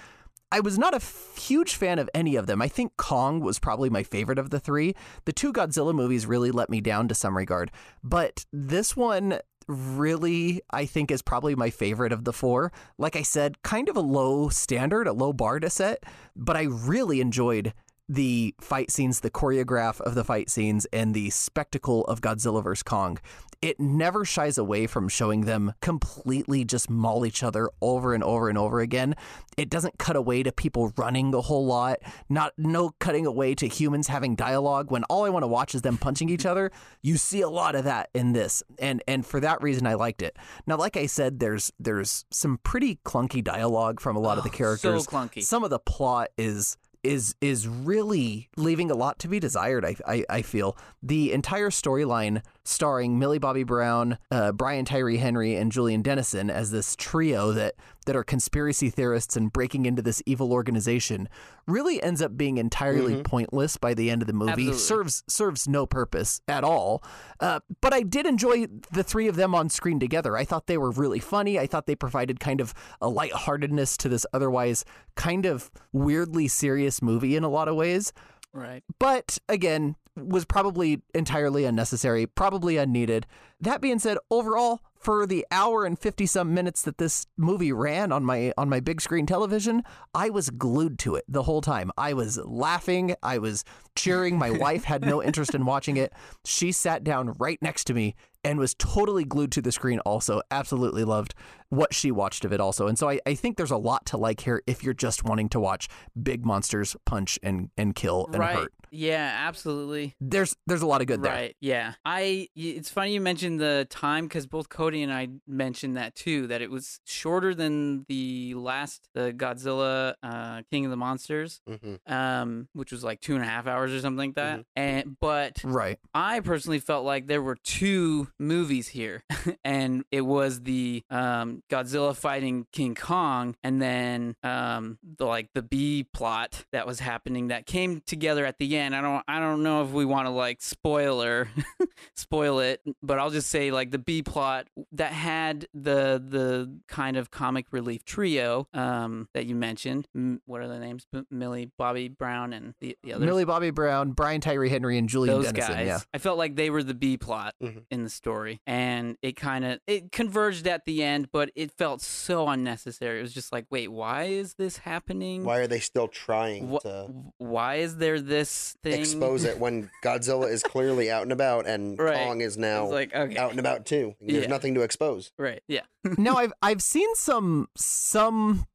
I 0.51 0.59
was 0.59 0.77
not 0.77 0.93
a 0.93 0.97
f- 0.97 1.37
huge 1.37 1.75
fan 1.75 1.99
of 1.99 2.09
any 2.13 2.35
of 2.35 2.47
them. 2.47 2.61
I 2.61 2.67
think 2.67 2.97
Kong 2.97 3.39
was 3.39 3.59
probably 3.59 3.89
my 3.89 4.03
favorite 4.03 4.39
of 4.39 4.49
the 4.49 4.59
three. 4.59 4.95
The 5.25 5.33
two 5.33 5.53
Godzilla 5.53 5.93
movies 5.93 6.25
really 6.25 6.51
let 6.51 6.69
me 6.69 6.81
down 6.81 7.07
to 7.07 7.15
some 7.15 7.37
regard, 7.37 7.71
but 8.03 8.45
this 8.51 8.97
one 8.97 9.39
really, 9.67 10.61
I 10.71 10.85
think, 10.85 11.11
is 11.11 11.21
probably 11.21 11.55
my 11.55 11.69
favorite 11.69 12.11
of 12.11 12.25
the 12.25 12.33
four. 12.33 12.71
Like 12.97 13.15
I 13.15 13.21
said, 13.21 13.61
kind 13.61 13.87
of 13.87 13.95
a 13.95 14.01
low 14.01 14.49
standard, 14.49 15.07
a 15.07 15.13
low 15.13 15.31
bar 15.31 15.59
to 15.59 15.69
set, 15.69 16.03
but 16.35 16.57
I 16.57 16.63
really 16.63 17.21
enjoyed 17.21 17.73
the 18.09 18.55
fight 18.59 18.89
scenes, 18.91 19.19
the 19.19 19.29
choreograph 19.29 20.01
of 20.01 20.15
the 20.15 20.23
fight 20.23 20.49
scenes, 20.49 20.85
and 20.91 21.13
the 21.13 21.29
spectacle 21.29 22.03
of 22.05 22.21
Godzilla 22.21 22.63
vs. 22.63 22.83
Kong. 22.83 23.19
It 23.61 23.77
never 23.77 24.23
shies 24.23 24.57
away 24.57 24.87
from 24.87 25.09
showing 25.09 25.41
them 25.41 25.73
completely 25.81 26.63
just 26.63 26.89
maul 26.89 27.25
each 27.25 27.43
other 27.43 27.69
over 27.81 28.13
and 28.13 28.23
over 28.23 28.47
and 28.47 28.57
over 28.57 28.79
again. 28.79 29.15
It 29.57 29.69
doesn't 29.69 29.97
cut 29.99 30.15
away 30.15 30.43
to 30.43 30.53
people 30.53 30.93
running 30.97 31.33
a 31.35 31.41
whole 31.41 31.65
lot, 31.65 31.97
not 32.29 32.53
no 32.57 32.91
cutting 32.99 33.25
away 33.25 33.55
to 33.55 33.67
humans 33.67 34.07
having 34.07 34.35
dialogue 34.35 34.91
when 34.91 35.03
all 35.05 35.25
I 35.25 35.29
want 35.29 35.43
to 35.43 35.47
watch 35.47 35.75
is 35.75 35.81
them 35.81 35.97
punching 35.97 36.29
each 36.29 36.45
other. 36.45 36.71
You 37.01 37.17
see 37.17 37.41
a 37.41 37.49
lot 37.49 37.75
of 37.75 37.83
that 37.83 38.09
in 38.13 38.31
this. 38.31 38.63
And 38.79 39.03
and 39.09 39.25
for 39.25 39.41
that 39.41 39.61
reason 39.61 39.85
I 39.85 39.95
liked 39.95 40.21
it. 40.21 40.37
Now 40.65 40.77
like 40.77 40.95
I 40.95 41.05
said 41.05 41.39
there's 41.39 41.69
there's 41.77 42.23
some 42.31 42.59
pretty 42.63 42.99
clunky 43.03 43.43
dialogue 43.43 43.99
from 43.99 44.15
a 44.15 44.19
lot 44.21 44.37
of 44.37 44.45
the 44.45 44.49
Oh, 44.49 44.53
so 44.53 44.57
characters. 44.57 45.05
clunky. 45.05 45.43
Some 45.43 45.65
of 45.65 45.69
the 45.69 45.79
plot 45.79 46.29
is 46.37 46.77
is 47.03 47.35
is 47.41 47.67
really 47.67 48.49
leaving 48.57 48.91
a 48.91 48.95
lot 48.95 49.19
to 49.19 49.27
be 49.27 49.39
desired. 49.39 49.85
I 49.85 49.95
I, 50.07 50.25
I 50.29 50.41
feel 50.41 50.77
the 51.01 51.31
entire 51.31 51.69
storyline 51.69 52.41
starring 52.69 53.17
Millie 53.19 53.39
Bobby 53.39 53.63
Brown, 53.63 54.17
uh, 54.31 54.51
Brian 54.51 54.85
Tyree 54.85 55.17
Henry, 55.17 55.55
and 55.55 55.71
Julian 55.71 56.01
Dennison 56.01 56.49
as 56.49 56.71
this 56.71 56.95
trio 56.95 57.51
that 57.53 57.75
that 58.05 58.15
are 58.15 58.23
conspiracy 58.23 58.89
theorists 58.89 59.35
and 59.35 59.51
breaking 59.53 59.85
into 59.85 60.01
this 60.01 60.23
evil 60.25 60.51
organization 60.51 61.29
really 61.67 62.01
ends 62.01 62.21
up 62.23 62.35
being 62.37 62.57
entirely 62.57 63.21
pointless 63.21 63.77
by 63.77 63.93
the 63.93 64.09
end 64.09 64.21
of 64.23 64.27
the 64.27 64.33
movie. 64.33 64.51
Absolutely. 64.51 64.77
Serves 64.79 65.23
serves 65.27 65.67
no 65.67 65.85
purpose 65.85 66.41
at 66.47 66.63
all. 66.63 67.03
Uh, 67.39 67.59
but 67.81 67.93
I 67.93 68.01
did 68.01 68.25
enjoy 68.25 68.67
the 68.91 69.03
three 69.03 69.27
of 69.27 69.35
them 69.35 69.53
on 69.53 69.69
screen 69.69 69.99
together. 69.99 70.35
I 70.37 70.45
thought 70.45 70.65
they 70.67 70.77
were 70.77 70.91
really 70.91 71.19
funny. 71.19 71.59
I 71.59 71.67
thought 71.67 71.85
they 71.85 71.95
provided 71.95 72.39
kind 72.39 72.61
of 72.61 72.73
a 73.01 73.09
lightheartedness 73.09 73.97
to 73.97 74.09
this 74.09 74.25
otherwise 74.33 74.85
kind 75.15 75.45
of 75.45 75.69
weirdly 75.91 76.47
serious 76.47 77.01
movie 77.01 77.35
in 77.35 77.43
a 77.43 77.49
lot 77.49 77.67
of 77.67 77.75
ways 77.75 78.13
Right. 78.53 78.83
but 78.99 79.37
again 79.47 79.95
was 80.27 80.45
probably 80.45 81.01
entirely 81.13 81.65
unnecessary 81.65 82.25
probably 82.25 82.77
unneeded 82.77 83.25
That 83.61 83.81
being 83.81 83.99
said, 83.99 84.17
overall, 84.31 84.81
for 84.99 85.25
the 85.25 85.45
hour 85.49 85.85
and 85.85 85.97
50 85.97 86.25
some 86.25 86.53
minutes 86.53 86.81
that 86.81 86.97
this 86.97 87.25
movie 87.37 87.71
ran 87.71 88.11
on 88.11 88.25
my 88.25 88.53
on 88.57 88.69
my 88.69 88.79
big 88.79 89.01
screen 89.01 89.25
television, 89.25 89.83
I 90.13 90.29
was 90.29 90.49
glued 90.49 90.99
to 90.99 91.15
it 91.15 91.23
the 91.27 91.43
whole 91.43 91.61
time. 91.61 91.91
I 91.97 92.13
was 92.13 92.37
laughing, 92.37 93.15
I 93.23 93.37
was 93.37 93.63
cheering. 93.95 94.37
My 94.37 94.51
wife 94.57 94.83
had 94.83 95.05
no 95.05 95.23
interest 95.23 95.55
in 95.55 95.65
watching 95.65 95.97
it. 95.97 96.13
She 96.45 96.71
sat 96.71 97.03
down 97.03 97.33
right 97.39 97.59
next 97.61 97.85
to 97.85 97.93
me 97.93 98.15
and 98.43 98.59
was 98.59 98.73
totally 98.73 99.25
glued 99.25 99.51
to 99.53 99.61
the 99.61 99.71
screen 99.71 99.99
also. 99.99 100.41
Absolutely 100.51 101.03
loved 101.03 101.33
what 101.69 101.93
she 101.93 102.11
watched 102.11 102.45
of 102.45 102.53
it 102.53 102.59
also. 102.59 102.87
And 102.87 102.97
so 102.97 103.09
I, 103.09 103.19
I 103.25 103.35
think 103.35 103.57
there's 103.57 103.71
a 103.71 103.77
lot 103.77 104.05
to 104.07 104.17
like 104.17 104.41
here 104.41 104.63
if 104.65 104.83
you're 104.83 104.93
just 104.93 105.23
wanting 105.23 105.49
to 105.49 105.59
watch 105.59 105.87
big 106.21 106.45
monsters 106.45 106.95
punch 107.05 107.37
and, 107.43 107.69
and 107.77 107.95
kill 107.95 108.27
and 108.27 108.39
right. 108.39 108.55
hurt. 108.55 108.73
Yeah, 108.91 109.31
absolutely. 109.47 110.15
There's 110.19 110.55
there's 110.65 110.81
a 110.81 110.87
lot 110.87 111.01
of 111.01 111.07
good 111.07 111.21
there. 111.21 111.31
Right. 111.31 111.55
Yeah. 111.59 111.93
I. 112.03 112.49
It's 112.55 112.89
funny 112.89 113.13
you 113.13 113.21
mentioned 113.21 113.48
the 113.57 113.87
time 113.89 114.25
because 114.25 114.47
both 114.47 114.69
Cody 114.69 115.01
and 115.03 115.11
I 115.13 115.29
mentioned 115.47 115.97
that 115.97 116.15
too. 116.15 116.47
That 116.47 116.61
it 116.61 116.69
was 116.69 116.99
shorter 117.05 117.53
than 117.55 118.05
the 118.07 118.53
last, 118.55 119.09
the 119.13 119.33
Godzilla, 119.33 120.13
uh, 120.23 120.61
King 120.71 120.85
of 120.85 120.91
the 120.91 120.97
Monsters, 120.97 121.61
hmm 121.67 121.95
um, 122.07 122.67
which 122.73 122.91
was 122.91 123.03
like 123.03 123.19
two 123.21 123.35
and 123.35 123.43
a 123.43 123.47
half 123.47 123.67
hours 123.67 123.93
or 123.93 123.99
something 123.99 124.29
like 124.29 124.35
that. 124.35 124.65
And 124.75 125.17
but 125.19 125.59
Right. 125.63 125.99
I 126.13 126.39
personally 126.41 126.79
felt 126.79 127.05
like 127.05 127.27
there 127.27 127.41
were 127.41 127.55
two 127.63 128.27
movies 128.39 128.87
here, 128.89 129.23
and 129.63 130.03
it 130.11 130.21
was 130.21 130.61
the 130.61 131.03
um, 131.09 131.63
Godzilla 131.69 132.15
fighting 132.15 132.65
King 132.71 132.95
Kong, 132.95 133.55
and 133.63 133.81
then 133.81 134.35
um, 134.43 134.97
the 135.17 135.25
like 135.25 135.49
the 135.53 135.61
B 135.61 136.05
plot 136.13 136.65
that 136.71 136.87
was 136.87 136.99
happening 136.99 137.47
that 137.49 137.65
came 137.65 138.01
together 138.05 138.45
at 138.45 138.57
the 138.57 138.77
end. 138.77 138.95
I 138.95 139.01
don't 139.01 139.23
I 139.27 139.39
don't 139.39 139.63
know 139.63 139.83
if 139.83 139.91
we 139.91 140.05
want 140.05 140.25
to 140.27 140.31
like 140.31 140.61
spoiler 140.61 141.47
spoil 142.15 142.59
it, 142.59 142.81
but 143.01 143.19
I'll 143.19 143.29
just 143.29 143.49
say 143.49 143.71
like 143.71 143.91
the 143.91 143.99
B 143.99 144.21
plot 144.23 144.67
that 144.91 145.11
had 145.11 145.67
the 145.73 146.21
the 146.25 146.79
kind 146.87 147.17
of 147.17 147.31
comic 147.31 147.65
relief 147.71 148.03
trio 148.05 148.67
um, 148.73 149.27
that 149.33 149.45
you 149.45 149.55
mentioned. 149.55 150.07
M- 150.15 150.41
what 150.45 150.61
are 150.61 150.67
the 150.67 150.79
names? 150.79 151.05
M- 151.13 151.27
Millie 151.31 151.71
Bobby 151.77 152.07
Brown 152.07 152.53
and 152.53 152.73
the, 152.79 152.97
the 153.03 153.13
others. 153.13 153.25
Millie 153.25 153.45
Bobby 153.45 153.71
Brown, 153.71 154.11
Brian 154.11 154.41
Tyree 154.41 154.69
Henry, 154.69 154.97
and 154.97 155.07
Julian 155.09 155.35
those 155.41 155.51
Dennison. 155.51 155.73
guys. 155.75 155.87
Yeah. 155.87 155.99
I 156.13 156.17
felt 156.17 156.37
like 156.37 156.55
they 156.55 156.69
were 156.69 156.83
the 156.83 156.93
B 156.93 157.17
plot 157.17 157.55
Mhm. 157.61 157.83
in 157.89 158.03
the 158.03 158.09
story, 158.09 158.61
and 158.67 159.17
it 159.21 159.35
kind 159.35 159.65
of 159.65 159.79
it 159.87 160.11
converged 160.11 160.67
at 160.67 160.85
the 160.85 161.03
end, 161.03 161.29
but 161.31 161.51
it 161.55 161.71
felt 161.71 162.01
so 162.01 162.47
unnecessary. 162.47 163.19
It 163.19 163.21
was 163.21 163.33
just 163.33 163.51
like, 163.53 163.65
wait, 163.69 163.89
why 163.89 164.23
is 164.25 164.55
this 164.55 164.77
happening? 164.77 165.43
Why 165.43 165.59
are 165.59 165.67
they 165.67 165.79
still 165.79 166.07
trying 166.07 166.69
Wh- 166.73 166.81
to 166.81 167.07
why 167.37 167.75
is 167.75 167.97
there 167.97 168.19
this 168.19 168.75
thing? 168.83 168.99
expose 168.99 169.43
it 169.43 169.59
when 169.59 169.89
Godzilla 170.03 170.49
is 170.49 170.63
clearly 170.63 171.09
out 171.09 171.23
and 171.23 171.31
about 171.31 171.65
and 171.67 171.88
Right. 171.97 172.25
Kong 172.27 172.41
is 172.41 172.57
now 172.57 172.87
like 172.87 173.13
okay, 173.15 173.37
out 173.37 173.51
and 173.51 173.59
about 173.59 173.85
too? 173.85 174.15
There's 174.21 174.43
Yeah. 174.43 174.49
nothing 174.49 174.75
to 174.75 174.81
expose. 174.81 175.31
right? 175.37 175.61
Yeah, 175.67 175.81
now 176.17 176.35
I've 176.37 176.53
I've 176.61 176.81
seen 176.81 177.13
some 177.15 177.67
some 177.77 178.65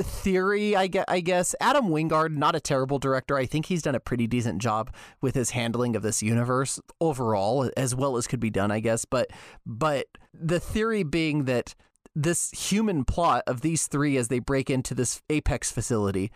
theory 0.00 0.76
I 0.76 0.86
guess, 0.86 1.04
I 1.08 1.20
guess 1.20 1.54
Adam 1.60 1.88
Wingard 1.88 2.36
not 2.36 2.54
a 2.54 2.60
terrible 2.60 2.98
director 2.98 3.36
I 3.36 3.46
think 3.46 3.66
he's 3.66 3.82
done 3.82 3.94
a 3.94 4.00
pretty 4.00 4.26
decent 4.26 4.60
job 4.60 4.92
with 5.20 5.34
his 5.34 5.50
handling 5.50 5.96
of 5.96 6.02
this 6.02 6.22
universe 6.22 6.80
overall 7.00 7.70
as 7.76 7.94
well 7.94 8.16
as 8.16 8.26
could 8.26 8.40
be 8.40 8.50
done 8.50 8.70
I 8.70 8.80
guess 8.80 9.04
but 9.04 9.30
but 9.66 10.06
the 10.34 10.60
theory 10.60 11.02
being 11.02 11.44
that 11.44 11.74
this 12.14 12.50
human 12.50 13.04
plot 13.04 13.42
of 13.46 13.62
these 13.62 13.86
three 13.86 14.16
as 14.16 14.28
they 14.28 14.38
break 14.38 14.68
into 14.68 14.94
this 14.94 15.22
apex 15.30 15.70
facility 15.72 16.30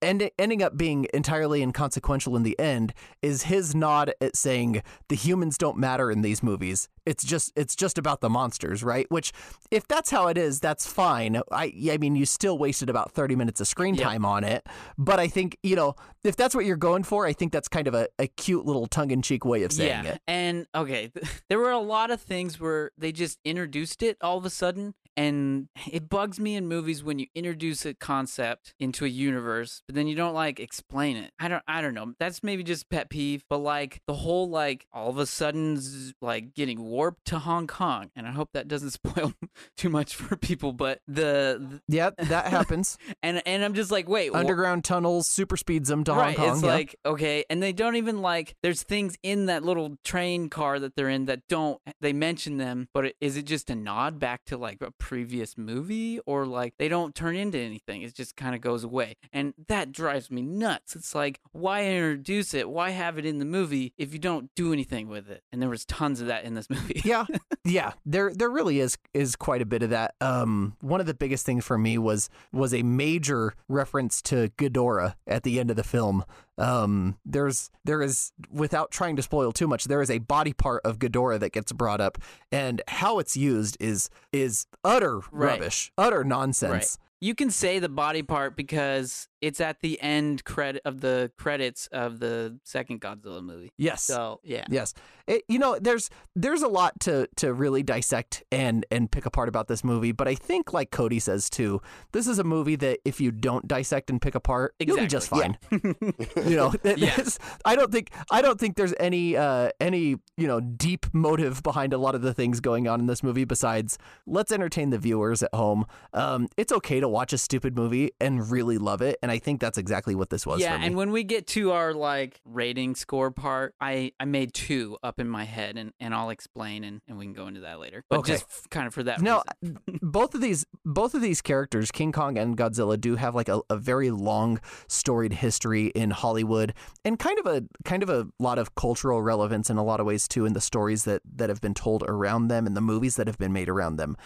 and 0.00 0.30
ending 0.38 0.62
up 0.62 0.76
being 0.76 1.06
entirely 1.12 1.62
inconsequential 1.62 2.36
in 2.36 2.42
the 2.42 2.58
end 2.58 2.94
is 3.20 3.44
his 3.44 3.74
nod 3.74 4.12
at 4.20 4.36
saying 4.36 4.82
the 5.08 5.16
humans 5.16 5.58
don't 5.58 5.76
matter 5.76 6.10
in 6.10 6.22
these 6.22 6.42
movies. 6.42 6.88
It's 7.04 7.24
just 7.24 7.52
it's 7.56 7.74
just 7.74 7.98
about 7.98 8.20
the 8.20 8.30
monsters, 8.30 8.82
right? 8.84 9.06
Which 9.10 9.32
if 9.70 9.88
that's 9.88 10.10
how 10.10 10.28
it 10.28 10.38
is, 10.38 10.60
that's 10.60 10.86
fine. 10.86 11.40
I 11.50 11.72
I 11.90 11.98
mean 11.98 12.14
you 12.14 12.26
still 12.26 12.56
wasted 12.58 12.88
about 12.88 13.12
30 13.12 13.34
minutes 13.36 13.60
of 13.60 13.66
screen 13.66 13.94
Yep. 13.94 14.04
time 14.04 14.24
on 14.24 14.44
it, 14.44 14.66
but 14.96 15.18
I 15.18 15.26
think, 15.26 15.58
you 15.62 15.76
know, 15.76 15.96
if 16.24 16.36
that's 16.36 16.54
what 16.54 16.64
you're 16.64 16.76
going 16.76 17.02
for, 17.02 17.26
I 17.26 17.32
think 17.32 17.52
that's 17.52 17.68
kind 17.68 17.88
of 17.88 17.94
a, 17.94 18.08
a 18.18 18.28
cute 18.28 18.64
little 18.64 18.86
tongue-in-cheek 18.86 19.44
way 19.44 19.64
of 19.64 19.72
saying 19.72 20.04
yeah. 20.04 20.12
it. 20.12 20.20
And 20.28 20.66
okay, 20.74 21.10
there 21.48 21.58
were 21.58 21.72
a 21.72 21.78
lot 21.78 22.10
of 22.10 22.20
things 22.20 22.60
where 22.60 22.92
they 22.96 23.10
just 23.10 23.38
introduced 23.44 24.02
it 24.02 24.16
all 24.20 24.38
of 24.38 24.44
a 24.44 24.50
sudden. 24.50 24.94
And 25.16 25.68
it 25.90 26.08
bugs 26.08 26.40
me 26.40 26.56
in 26.56 26.66
movies 26.68 27.02
when 27.04 27.18
you 27.18 27.26
introduce 27.34 27.84
a 27.84 27.94
concept 27.94 28.74
into 28.80 29.04
a 29.04 29.08
universe, 29.08 29.82
but 29.86 29.94
then 29.94 30.06
you 30.06 30.14
don't 30.14 30.34
like 30.34 30.58
explain 30.60 31.16
it. 31.16 31.32
I 31.38 31.48
don't, 31.48 31.62
I 31.68 31.82
don't 31.82 31.94
know. 31.94 32.14
That's 32.18 32.42
maybe 32.42 32.62
just 32.62 32.88
pet 32.88 33.10
peeve. 33.10 33.44
But 33.48 33.58
like 33.58 34.00
the 34.06 34.14
whole 34.14 34.48
like 34.48 34.86
all 34.92 35.10
of 35.10 35.18
a 35.18 35.26
sudden 35.26 35.80
like 36.20 36.54
getting 36.54 36.80
warped 36.82 37.26
to 37.26 37.38
Hong 37.38 37.66
Kong, 37.66 38.10
and 38.16 38.26
I 38.26 38.30
hope 38.32 38.50
that 38.54 38.68
doesn't 38.68 38.90
spoil 39.02 39.32
too 39.76 39.88
much 39.88 40.14
for 40.16 40.36
people. 40.36 40.72
But 40.72 41.00
the, 41.06 41.80
Yeah, 41.88 42.10
that 42.18 42.46
happens. 42.48 42.96
and 43.22 43.42
and 43.46 43.64
I'm 43.64 43.74
just 43.74 43.90
like, 43.90 44.08
wait, 44.08 44.32
wh- 44.32 44.36
Underground 44.36 44.84
tunnels 44.84 45.28
super 45.28 45.56
speeds 45.56 45.88
them 45.88 46.04
to 46.04 46.12
right, 46.14 46.36
Hong 46.36 46.46
Kong. 46.46 46.54
It's 46.56 46.64
yeah. 46.64 46.72
like 46.72 46.96
okay, 47.04 47.44
and 47.50 47.62
they 47.62 47.72
don't 47.72 47.96
even 47.96 48.22
like. 48.22 48.54
There's 48.62 48.82
things 48.82 49.16
in 49.22 49.46
that 49.46 49.62
little 49.62 49.96
train 50.04 50.48
car 50.48 50.78
that 50.78 50.96
they're 50.96 51.08
in 51.08 51.26
that 51.26 51.40
don't. 51.48 51.80
They 52.00 52.12
mention 52.12 52.56
them, 52.56 52.88
but 52.94 53.06
it, 53.06 53.16
is 53.20 53.36
it 53.36 53.44
just 53.44 53.68
a 53.70 53.74
nod 53.74 54.18
back 54.18 54.44
to 54.46 54.56
like 54.56 54.78
a 54.80 54.90
previous 55.02 55.58
movie, 55.58 56.20
or 56.26 56.46
like 56.46 56.74
they 56.78 56.88
don't 56.88 57.12
turn 57.14 57.34
into 57.34 57.58
anything? 57.58 58.02
It 58.02 58.14
just 58.14 58.36
kind 58.36 58.54
of 58.54 58.60
goes 58.60 58.84
away, 58.84 59.16
and 59.32 59.52
that 59.66 59.90
drives 59.90 60.30
me 60.30 60.42
nuts. 60.42 60.94
It's 60.94 61.14
like 61.14 61.40
why 61.50 61.84
introduce 61.86 62.54
it? 62.54 62.70
Why 62.70 62.90
have 62.90 63.18
it 63.18 63.26
in 63.26 63.38
the 63.40 63.44
movie 63.44 63.92
if 63.98 64.12
you 64.12 64.18
don't 64.20 64.48
do 64.54 64.72
anything 64.72 65.08
with 65.08 65.28
it? 65.28 65.42
And 65.52 65.60
there 65.60 65.68
was 65.68 65.84
tons 65.84 66.20
of 66.20 66.28
that 66.28 66.44
in 66.44 66.54
this 66.54 66.70
movie. 66.70 67.02
yeah 67.04 67.26
yeah 67.64 67.92
there 68.06 68.32
there 68.32 68.48
really 68.50 68.78
is 68.80 68.96
is 69.12 69.34
quite 69.36 69.60
a 69.62 69.66
bit 69.66 69.82
of 69.82 69.90
that 69.90 70.14
um 70.20 70.76
one 70.80 71.00
of 71.00 71.06
the 71.06 71.14
biggest 71.14 71.44
things 71.46 71.64
for 71.64 71.76
me 71.78 71.98
was 71.98 72.28
was 72.52 72.72
a 72.72 72.82
major 72.82 73.54
reference 73.68 74.22
to 74.22 74.50
Ghidorah 74.58 75.14
at 75.26 75.42
the 75.42 75.58
end 75.60 75.70
of 75.70 75.76
the 75.76 75.84
film 75.84 76.24
um 76.58 77.16
there's 77.24 77.70
there 77.84 78.02
is 78.02 78.32
without 78.50 78.90
trying 78.90 79.16
to 79.16 79.22
spoil 79.22 79.52
too 79.52 79.66
much 79.66 79.84
there 79.84 80.02
is 80.02 80.10
a 80.10 80.18
body 80.18 80.52
part 80.52 80.82
of 80.84 80.98
Ghidorah 80.98 81.40
that 81.40 81.52
gets 81.52 81.72
brought 81.72 82.00
up 82.00 82.18
and 82.50 82.82
how 82.88 83.18
it's 83.18 83.36
used 83.36 83.76
is 83.80 84.10
is 84.32 84.66
utter 84.84 85.18
Right. 85.30 85.52
rubbish 85.58 85.92
utter 85.96 86.24
nonsense 86.24 86.70
Right. 86.72 86.96
You 87.20 87.34
can 87.36 87.50
say 87.50 87.78
the 87.78 87.88
body 87.88 88.22
part 88.22 88.56
because 88.56 89.28
it's 89.42 89.60
at 89.60 89.80
the 89.80 90.00
end 90.00 90.44
credit 90.44 90.80
of 90.84 91.00
the 91.00 91.30
credits 91.36 91.88
of 91.88 92.20
the 92.20 92.58
second 92.64 93.00
Godzilla 93.00 93.42
movie. 93.42 93.72
yes 93.76 94.04
So 94.04 94.40
yeah. 94.42 94.64
Yes, 94.70 94.94
it, 95.26 95.42
you 95.48 95.58
know, 95.58 95.78
there's 95.80 96.08
there's 96.34 96.62
a 96.62 96.68
lot 96.68 96.98
to 97.00 97.28
to 97.36 97.52
really 97.52 97.82
dissect 97.82 98.44
and 98.50 98.86
and 98.90 99.10
pick 99.10 99.26
apart 99.26 99.48
about 99.48 99.68
this 99.68 99.84
movie, 99.84 100.12
but 100.12 100.28
I 100.28 100.34
think, 100.34 100.72
like 100.72 100.90
Cody 100.90 101.18
says 101.18 101.50
too, 101.50 101.82
this 102.12 102.26
is 102.26 102.38
a 102.38 102.44
movie 102.44 102.76
that 102.76 103.00
if 103.04 103.20
you 103.20 103.30
don't 103.32 103.66
dissect 103.66 104.10
and 104.10 104.22
pick 104.22 104.34
apart, 104.34 104.74
you'll 104.78 104.96
be 104.96 105.06
just 105.06 105.28
fine. 105.28 105.58
Exactly. 105.70 106.28
you 106.50 106.56
know, 106.56 106.72
Yeah. 106.84 107.22
I 107.64 107.74
don't 107.74 107.90
think 107.90 108.10
I 108.30 108.42
don't 108.42 108.58
think 108.58 108.76
there's 108.76 108.94
any 109.00 109.36
uh, 109.36 109.70
any 109.80 110.16
you 110.36 110.46
know 110.46 110.60
deep 110.60 111.06
motive 111.12 111.62
behind 111.62 111.92
a 111.92 111.98
lot 111.98 112.14
of 112.14 112.22
the 112.22 112.32
things 112.32 112.60
going 112.60 112.86
on 112.86 113.00
in 113.00 113.06
this 113.06 113.22
movie 113.22 113.44
besides 113.44 113.98
let's 114.26 114.52
entertain 114.52 114.90
the 114.90 114.98
viewers 114.98 115.42
at 115.42 115.52
home. 115.54 115.84
Um, 116.12 116.48
it's 116.56 116.72
okay 116.72 117.00
to 117.00 117.08
watch 117.08 117.32
a 117.32 117.38
stupid 117.38 117.76
movie 117.76 118.12
and 118.20 118.50
really 118.50 118.78
love 118.78 119.02
it, 119.02 119.18
and 119.22 119.31
I 119.32 119.38
think 119.38 119.60
that's 119.60 119.78
exactly 119.78 120.14
what 120.14 120.30
this 120.30 120.46
was. 120.46 120.60
yeah, 120.60 120.74
for 120.74 120.78
me. 120.80 120.86
and 120.86 120.96
when 120.96 121.10
we 121.10 121.24
get 121.24 121.46
to 121.48 121.72
our 121.72 121.92
like 121.94 122.40
rating 122.44 122.94
score 122.94 123.30
part, 123.30 123.74
I 123.80 124.12
I 124.20 124.24
made 124.24 124.52
two 124.54 124.98
up 125.02 125.18
in 125.18 125.28
my 125.28 125.44
head, 125.44 125.76
and 125.76 125.92
and 126.00 126.14
I'll 126.14 126.30
explain, 126.30 126.84
and, 126.84 127.00
and 127.08 127.18
we 127.18 127.24
can 127.24 127.32
go 127.34 127.46
into 127.46 127.60
that 127.60 127.80
later. 127.80 128.04
But 128.08 128.20
Okay. 128.20 128.32
just 128.34 128.44
f- 128.44 128.66
kind 128.70 128.86
of 128.86 128.94
for 128.94 129.02
that. 129.04 129.20
No, 129.20 129.38
uh, 129.64 129.68
both 130.02 130.34
of 130.34 130.40
these 130.40 130.64
both 130.84 131.14
of 131.14 131.22
these 131.22 131.40
characters, 131.40 131.90
King 131.90 132.12
Kong 132.12 132.36
and 132.38 132.56
Godzilla, 132.56 133.00
do 133.00 133.16
have 133.16 133.34
like 133.34 133.48
a, 133.48 133.60
a 133.70 133.76
very 133.76 134.10
long 134.10 134.60
storied 134.88 135.32
history 135.34 135.86
in 135.94 136.10
Hollywood 136.10 136.74
and 137.04 137.18
kind 137.18 137.38
of 137.38 137.46
a 137.46 137.64
kind 137.84 138.02
of 138.02 138.10
a 138.10 138.28
lot 138.38 138.58
of 138.58 138.74
cultural 138.74 139.22
relevance 139.22 139.70
in 139.70 139.76
a 139.76 139.84
lot 139.84 140.00
of 140.00 140.06
ways 140.06 140.28
too 140.28 140.44
in 140.44 140.52
the 140.52 140.60
stories 140.60 141.04
that 141.04 141.22
that 141.36 141.48
have 141.48 141.60
been 141.60 141.74
told 141.74 142.02
around 142.06 142.48
them 142.48 142.66
and 142.66 142.76
the 142.76 142.80
movies 142.80 143.16
that 143.16 143.26
have 143.26 143.38
been 143.38 143.52
made 143.52 143.68
around 143.68 143.96
them. 143.96 144.16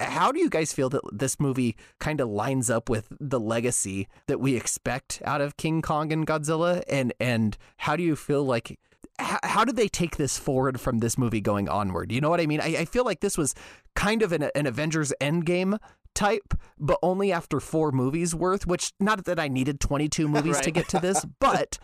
How 0.00 0.32
do 0.32 0.40
you 0.40 0.48
guys 0.48 0.72
feel 0.72 0.88
that 0.90 1.02
this 1.12 1.38
movie 1.38 1.76
kind 1.98 2.20
of 2.20 2.28
lines 2.28 2.70
up 2.70 2.88
with 2.88 3.08
the 3.20 3.38
legacy 3.38 4.08
that 4.26 4.40
we 4.40 4.56
expect 4.56 5.20
out 5.24 5.40
of 5.40 5.56
King 5.56 5.82
Kong 5.82 6.12
and 6.12 6.26
Godzilla 6.26 6.82
and 6.88 7.12
and 7.20 7.56
how 7.78 7.96
do 7.96 8.02
you 8.02 8.16
feel 8.16 8.44
like 8.44 8.78
how, 9.18 9.38
how 9.42 9.64
did 9.64 9.76
they 9.76 9.88
take 9.88 10.16
this 10.16 10.38
forward 10.38 10.80
from 10.80 10.98
this 10.98 11.18
movie 11.18 11.40
going 11.40 11.68
onward? 11.68 12.10
You 12.10 12.20
know 12.20 12.30
what 12.30 12.40
I 12.40 12.46
mean? 12.46 12.60
I, 12.60 12.78
I 12.78 12.84
feel 12.84 13.04
like 13.04 13.20
this 13.20 13.36
was 13.36 13.54
kind 13.94 14.22
of 14.22 14.32
an, 14.32 14.50
an 14.54 14.66
Avengers 14.66 15.12
Endgame 15.20 15.78
type, 16.14 16.54
but 16.78 16.98
only 17.02 17.32
after 17.32 17.60
four 17.60 17.92
movies 17.92 18.34
worth, 18.34 18.66
which 18.66 18.92
not 18.98 19.24
that 19.24 19.38
I 19.38 19.48
needed 19.48 19.80
22 19.80 20.28
movies 20.28 20.60
to 20.60 20.70
get 20.70 20.88
to 20.88 20.98
this, 20.98 21.24
but 21.40 21.78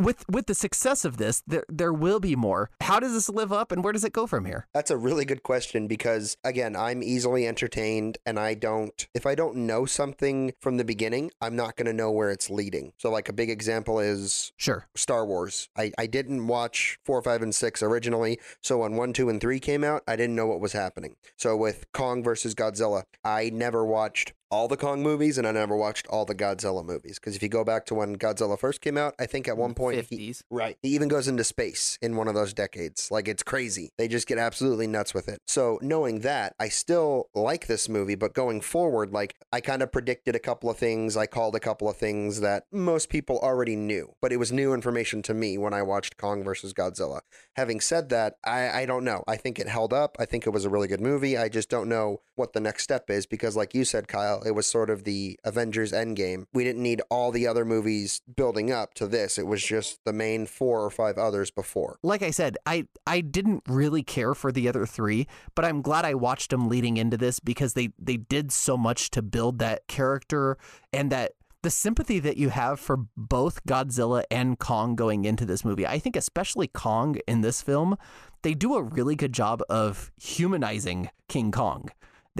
with 0.00 0.24
with 0.28 0.46
the 0.46 0.54
success 0.54 1.04
of 1.04 1.16
this, 1.16 1.42
there 1.46 1.64
there 1.68 1.92
will 1.92 2.20
be 2.20 2.36
more. 2.36 2.70
How 2.80 3.00
does 3.00 3.12
this 3.12 3.28
live 3.28 3.52
up, 3.52 3.72
and 3.72 3.84
where 3.84 3.92
does 3.92 4.04
it 4.04 4.12
go 4.12 4.26
from 4.26 4.44
here? 4.44 4.66
That's 4.74 4.90
a 4.90 4.96
really 4.96 5.24
good 5.24 5.42
question 5.42 5.86
because 5.86 6.36
again, 6.44 6.74
I'm 6.76 7.02
easily 7.02 7.46
entertained 7.46 8.18
and 8.26 8.38
I 8.38 8.54
don't 8.54 9.06
if 9.14 9.26
I 9.26 9.34
don't 9.34 9.56
know 9.56 9.86
something 9.86 10.52
from 10.60 10.76
the 10.76 10.84
beginning, 10.84 11.30
I'm 11.40 11.56
not 11.56 11.76
going 11.76 11.86
to 11.86 11.92
know 11.92 12.10
where 12.10 12.30
it's 12.30 12.50
leading. 12.50 12.92
So 12.98 13.10
like 13.10 13.28
a 13.28 13.32
big 13.32 13.50
example 13.50 14.00
is 14.00 14.52
Sure. 14.56 14.86
Star 14.94 15.26
Wars. 15.26 15.68
I, 15.76 15.92
I 15.98 16.06
didn't 16.06 16.46
watch 16.46 16.98
4, 17.04 17.22
5 17.22 17.42
and 17.42 17.54
6 17.54 17.82
originally, 17.82 18.38
so 18.62 18.78
when 18.78 18.96
1, 18.96 19.12
2 19.12 19.28
and 19.28 19.40
3 19.40 19.60
came 19.60 19.84
out, 19.84 20.02
I 20.06 20.16
didn't 20.16 20.36
know 20.36 20.46
what 20.46 20.60
was 20.60 20.72
happening. 20.72 21.16
So 21.36 21.56
with 21.56 21.86
Kong 21.92 22.22
versus 22.22 22.54
Godzilla, 22.54 23.04
I 23.24 23.50
never 23.50 23.84
watched 23.84 24.32
all 24.50 24.66
the 24.66 24.76
Kong 24.76 25.02
movies 25.02 25.38
and 25.38 25.46
I 25.46 25.52
never 25.52 25.76
watched 25.76 26.06
all 26.08 26.24
the 26.24 26.34
Godzilla 26.34 26.84
movies 26.84 27.18
because 27.18 27.36
if 27.36 27.42
you 27.42 27.48
go 27.48 27.64
back 27.64 27.86
to 27.86 27.94
when 27.94 28.16
Godzilla 28.16 28.58
first 28.58 28.80
came 28.80 28.98
out, 28.98 29.14
I 29.18 29.26
think 29.26 29.46
at 29.46 29.56
one 29.56 29.74
point 29.74 30.04
he, 30.10 30.34
Right. 30.50 30.76
He 30.82 30.88
even 30.90 31.08
goes 31.08 31.28
into 31.28 31.44
space 31.44 31.98
in 32.02 32.16
one 32.16 32.26
of 32.26 32.34
those 32.34 32.52
decades. 32.52 33.10
Like 33.10 33.28
it's 33.28 33.42
crazy. 33.42 33.92
They 33.96 34.08
just 34.08 34.26
get 34.26 34.38
absolutely 34.38 34.86
nuts 34.86 35.14
with 35.14 35.28
it. 35.28 35.40
So 35.46 35.78
knowing 35.82 36.20
that, 36.20 36.54
I 36.58 36.68
still 36.68 37.28
like 37.34 37.68
this 37.68 37.88
movie, 37.88 38.16
but 38.16 38.34
going 38.34 38.60
forward, 38.60 39.12
like 39.12 39.36
I 39.52 39.60
kind 39.60 39.82
of 39.82 39.92
predicted 39.92 40.34
a 40.34 40.40
couple 40.40 40.68
of 40.68 40.76
things. 40.76 41.16
I 41.16 41.26
called 41.26 41.54
a 41.54 41.60
couple 41.60 41.88
of 41.88 41.96
things 41.96 42.40
that 42.40 42.64
most 42.72 43.08
people 43.08 43.38
already 43.38 43.76
knew, 43.76 44.14
but 44.20 44.32
it 44.32 44.38
was 44.38 44.50
new 44.50 44.74
information 44.74 45.22
to 45.22 45.34
me 45.34 45.58
when 45.58 45.72
I 45.74 45.82
watched 45.82 46.16
Kong 46.16 46.42
versus 46.42 46.72
Godzilla. 46.72 47.20
Having 47.54 47.80
said 47.80 48.08
that, 48.08 48.34
I, 48.44 48.82
I 48.82 48.86
don't 48.86 49.04
know. 49.04 49.22
I 49.28 49.36
think 49.36 49.58
it 49.58 49.68
held 49.68 49.92
up. 49.92 50.16
I 50.18 50.24
think 50.24 50.46
it 50.46 50.50
was 50.50 50.64
a 50.64 50.70
really 50.70 50.88
good 50.88 51.00
movie. 51.00 51.36
I 51.36 51.48
just 51.48 51.68
don't 51.68 51.88
know 51.88 52.22
what 52.34 52.52
the 52.52 52.60
next 52.60 52.82
step 52.82 53.10
is 53.10 53.26
because, 53.26 53.56
like 53.56 53.74
you 53.74 53.84
said, 53.84 54.08
Kyle, 54.08 54.39
it 54.44 54.52
was 54.52 54.66
sort 54.66 54.90
of 54.90 55.04
the 55.04 55.38
Avengers 55.44 55.92
Endgame. 55.92 56.44
We 56.52 56.64
didn't 56.64 56.82
need 56.82 57.02
all 57.10 57.30
the 57.30 57.46
other 57.46 57.64
movies 57.64 58.22
building 58.34 58.70
up 58.70 58.94
to 58.94 59.06
this. 59.06 59.38
It 59.38 59.46
was 59.46 59.64
just 59.64 60.00
the 60.04 60.12
main 60.12 60.46
four 60.46 60.84
or 60.84 60.90
five 60.90 61.18
others 61.18 61.50
before. 61.50 61.98
Like 62.02 62.22
I 62.22 62.30
said, 62.30 62.56
I 62.66 62.86
I 63.06 63.20
didn't 63.20 63.62
really 63.68 64.02
care 64.02 64.34
for 64.34 64.52
the 64.52 64.68
other 64.68 64.86
three, 64.86 65.26
but 65.54 65.64
I'm 65.64 65.82
glad 65.82 66.04
I 66.04 66.14
watched 66.14 66.50
them 66.50 66.68
leading 66.68 66.96
into 66.96 67.16
this 67.16 67.40
because 67.40 67.74
they 67.74 67.90
they 67.98 68.16
did 68.16 68.52
so 68.52 68.76
much 68.76 69.10
to 69.10 69.22
build 69.22 69.58
that 69.58 69.86
character 69.88 70.56
and 70.92 71.10
that 71.10 71.32
the 71.62 71.70
sympathy 71.70 72.18
that 72.20 72.36
you 72.36 72.48
have 72.48 72.80
for 72.80 72.96
both 73.16 73.64
Godzilla 73.64 74.24
and 74.30 74.58
Kong 74.58 74.94
going 74.94 75.24
into 75.24 75.44
this 75.44 75.64
movie. 75.64 75.86
I 75.86 75.98
think 75.98 76.16
especially 76.16 76.68
Kong 76.68 77.16
in 77.28 77.42
this 77.42 77.60
film, 77.60 77.96
they 78.42 78.54
do 78.54 78.74
a 78.74 78.82
really 78.82 79.14
good 79.14 79.34
job 79.34 79.62
of 79.68 80.10
humanizing 80.16 81.10
King 81.28 81.52
Kong. 81.52 81.90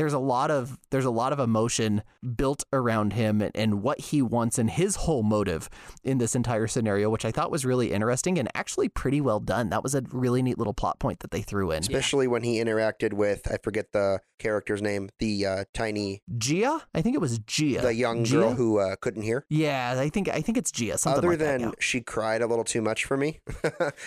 There's 0.01 0.15
a 0.15 0.19
lot 0.19 0.51
of 0.51 0.79
there's 0.91 1.05
a 1.05 1.11
lot 1.11 1.35
of 1.35 1.39
emotion 1.39 2.03
built 2.35 2.65
around 2.73 3.13
him 3.13 3.43
and, 3.43 3.55
and 3.55 3.83
what 3.83 4.01
he 4.01 4.23
wants 4.23 4.59
and 4.59 4.71
his 4.71 4.97
whole 4.97 5.23
motive 5.23 5.69
in 6.03 6.17
this 6.17 6.35
entire 6.35 6.67
scenario, 6.69 7.11
which 7.11 7.27
I 7.27 7.31
thought 7.31 7.51
was 7.51 7.67
really 7.67 7.93
interesting 7.93 8.39
and 8.39 8.49
actually 8.55 8.89
pretty 8.89 9.21
well 9.21 9.41
done. 9.41 9.69
That 9.69 9.83
was 9.83 9.95
a 9.95 10.03
really 10.11 10.41
neat 10.41 10.57
little 10.57 10.73
plot 10.73 10.99
point 11.01 11.21
that 11.21 11.33
they 11.33 11.43
threw 11.43 11.71
in. 11.71 11.81
Especially 11.81 12.27
when 12.27 12.43
he 12.43 12.57
interacted 12.65 13.13
with 13.13 13.47
I 13.53 13.59
forget 13.63 13.93
the 13.93 14.21
character's 14.39 14.81
name, 14.81 15.11
the 15.19 15.45
uh, 15.45 15.65
tiny, 15.75 16.23
Jia? 16.35 16.81
I 16.95 17.03
think 17.03 17.15
it 17.15 17.21
was 17.21 17.39
Jia. 17.41 17.83
the 17.83 17.93
young 17.93 18.25
Jia? 18.25 18.31
girl 18.31 18.55
who 18.55 18.79
uh, 18.79 18.97
couldn't 19.03 19.21
hear. 19.21 19.45
Yeah, 19.51 19.97
I 19.99 20.09
think 20.09 20.31
I 20.31 20.41
think 20.41 20.57
it's 20.57 20.73
Jia. 20.73 20.99
Something 20.99 21.19
Other 21.19 21.29
like 21.29 21.39
than 21.39 21.61
that. 21.61 21.67
yeah. 21.67 21.73
she 21.79 22.01
cried 22.01 22.41
a 22.41 22.47
little 22.47 22.65
too 22.65 22.81
much 22.81 23.05
for 23.05 23.19
me. 23.19 23.41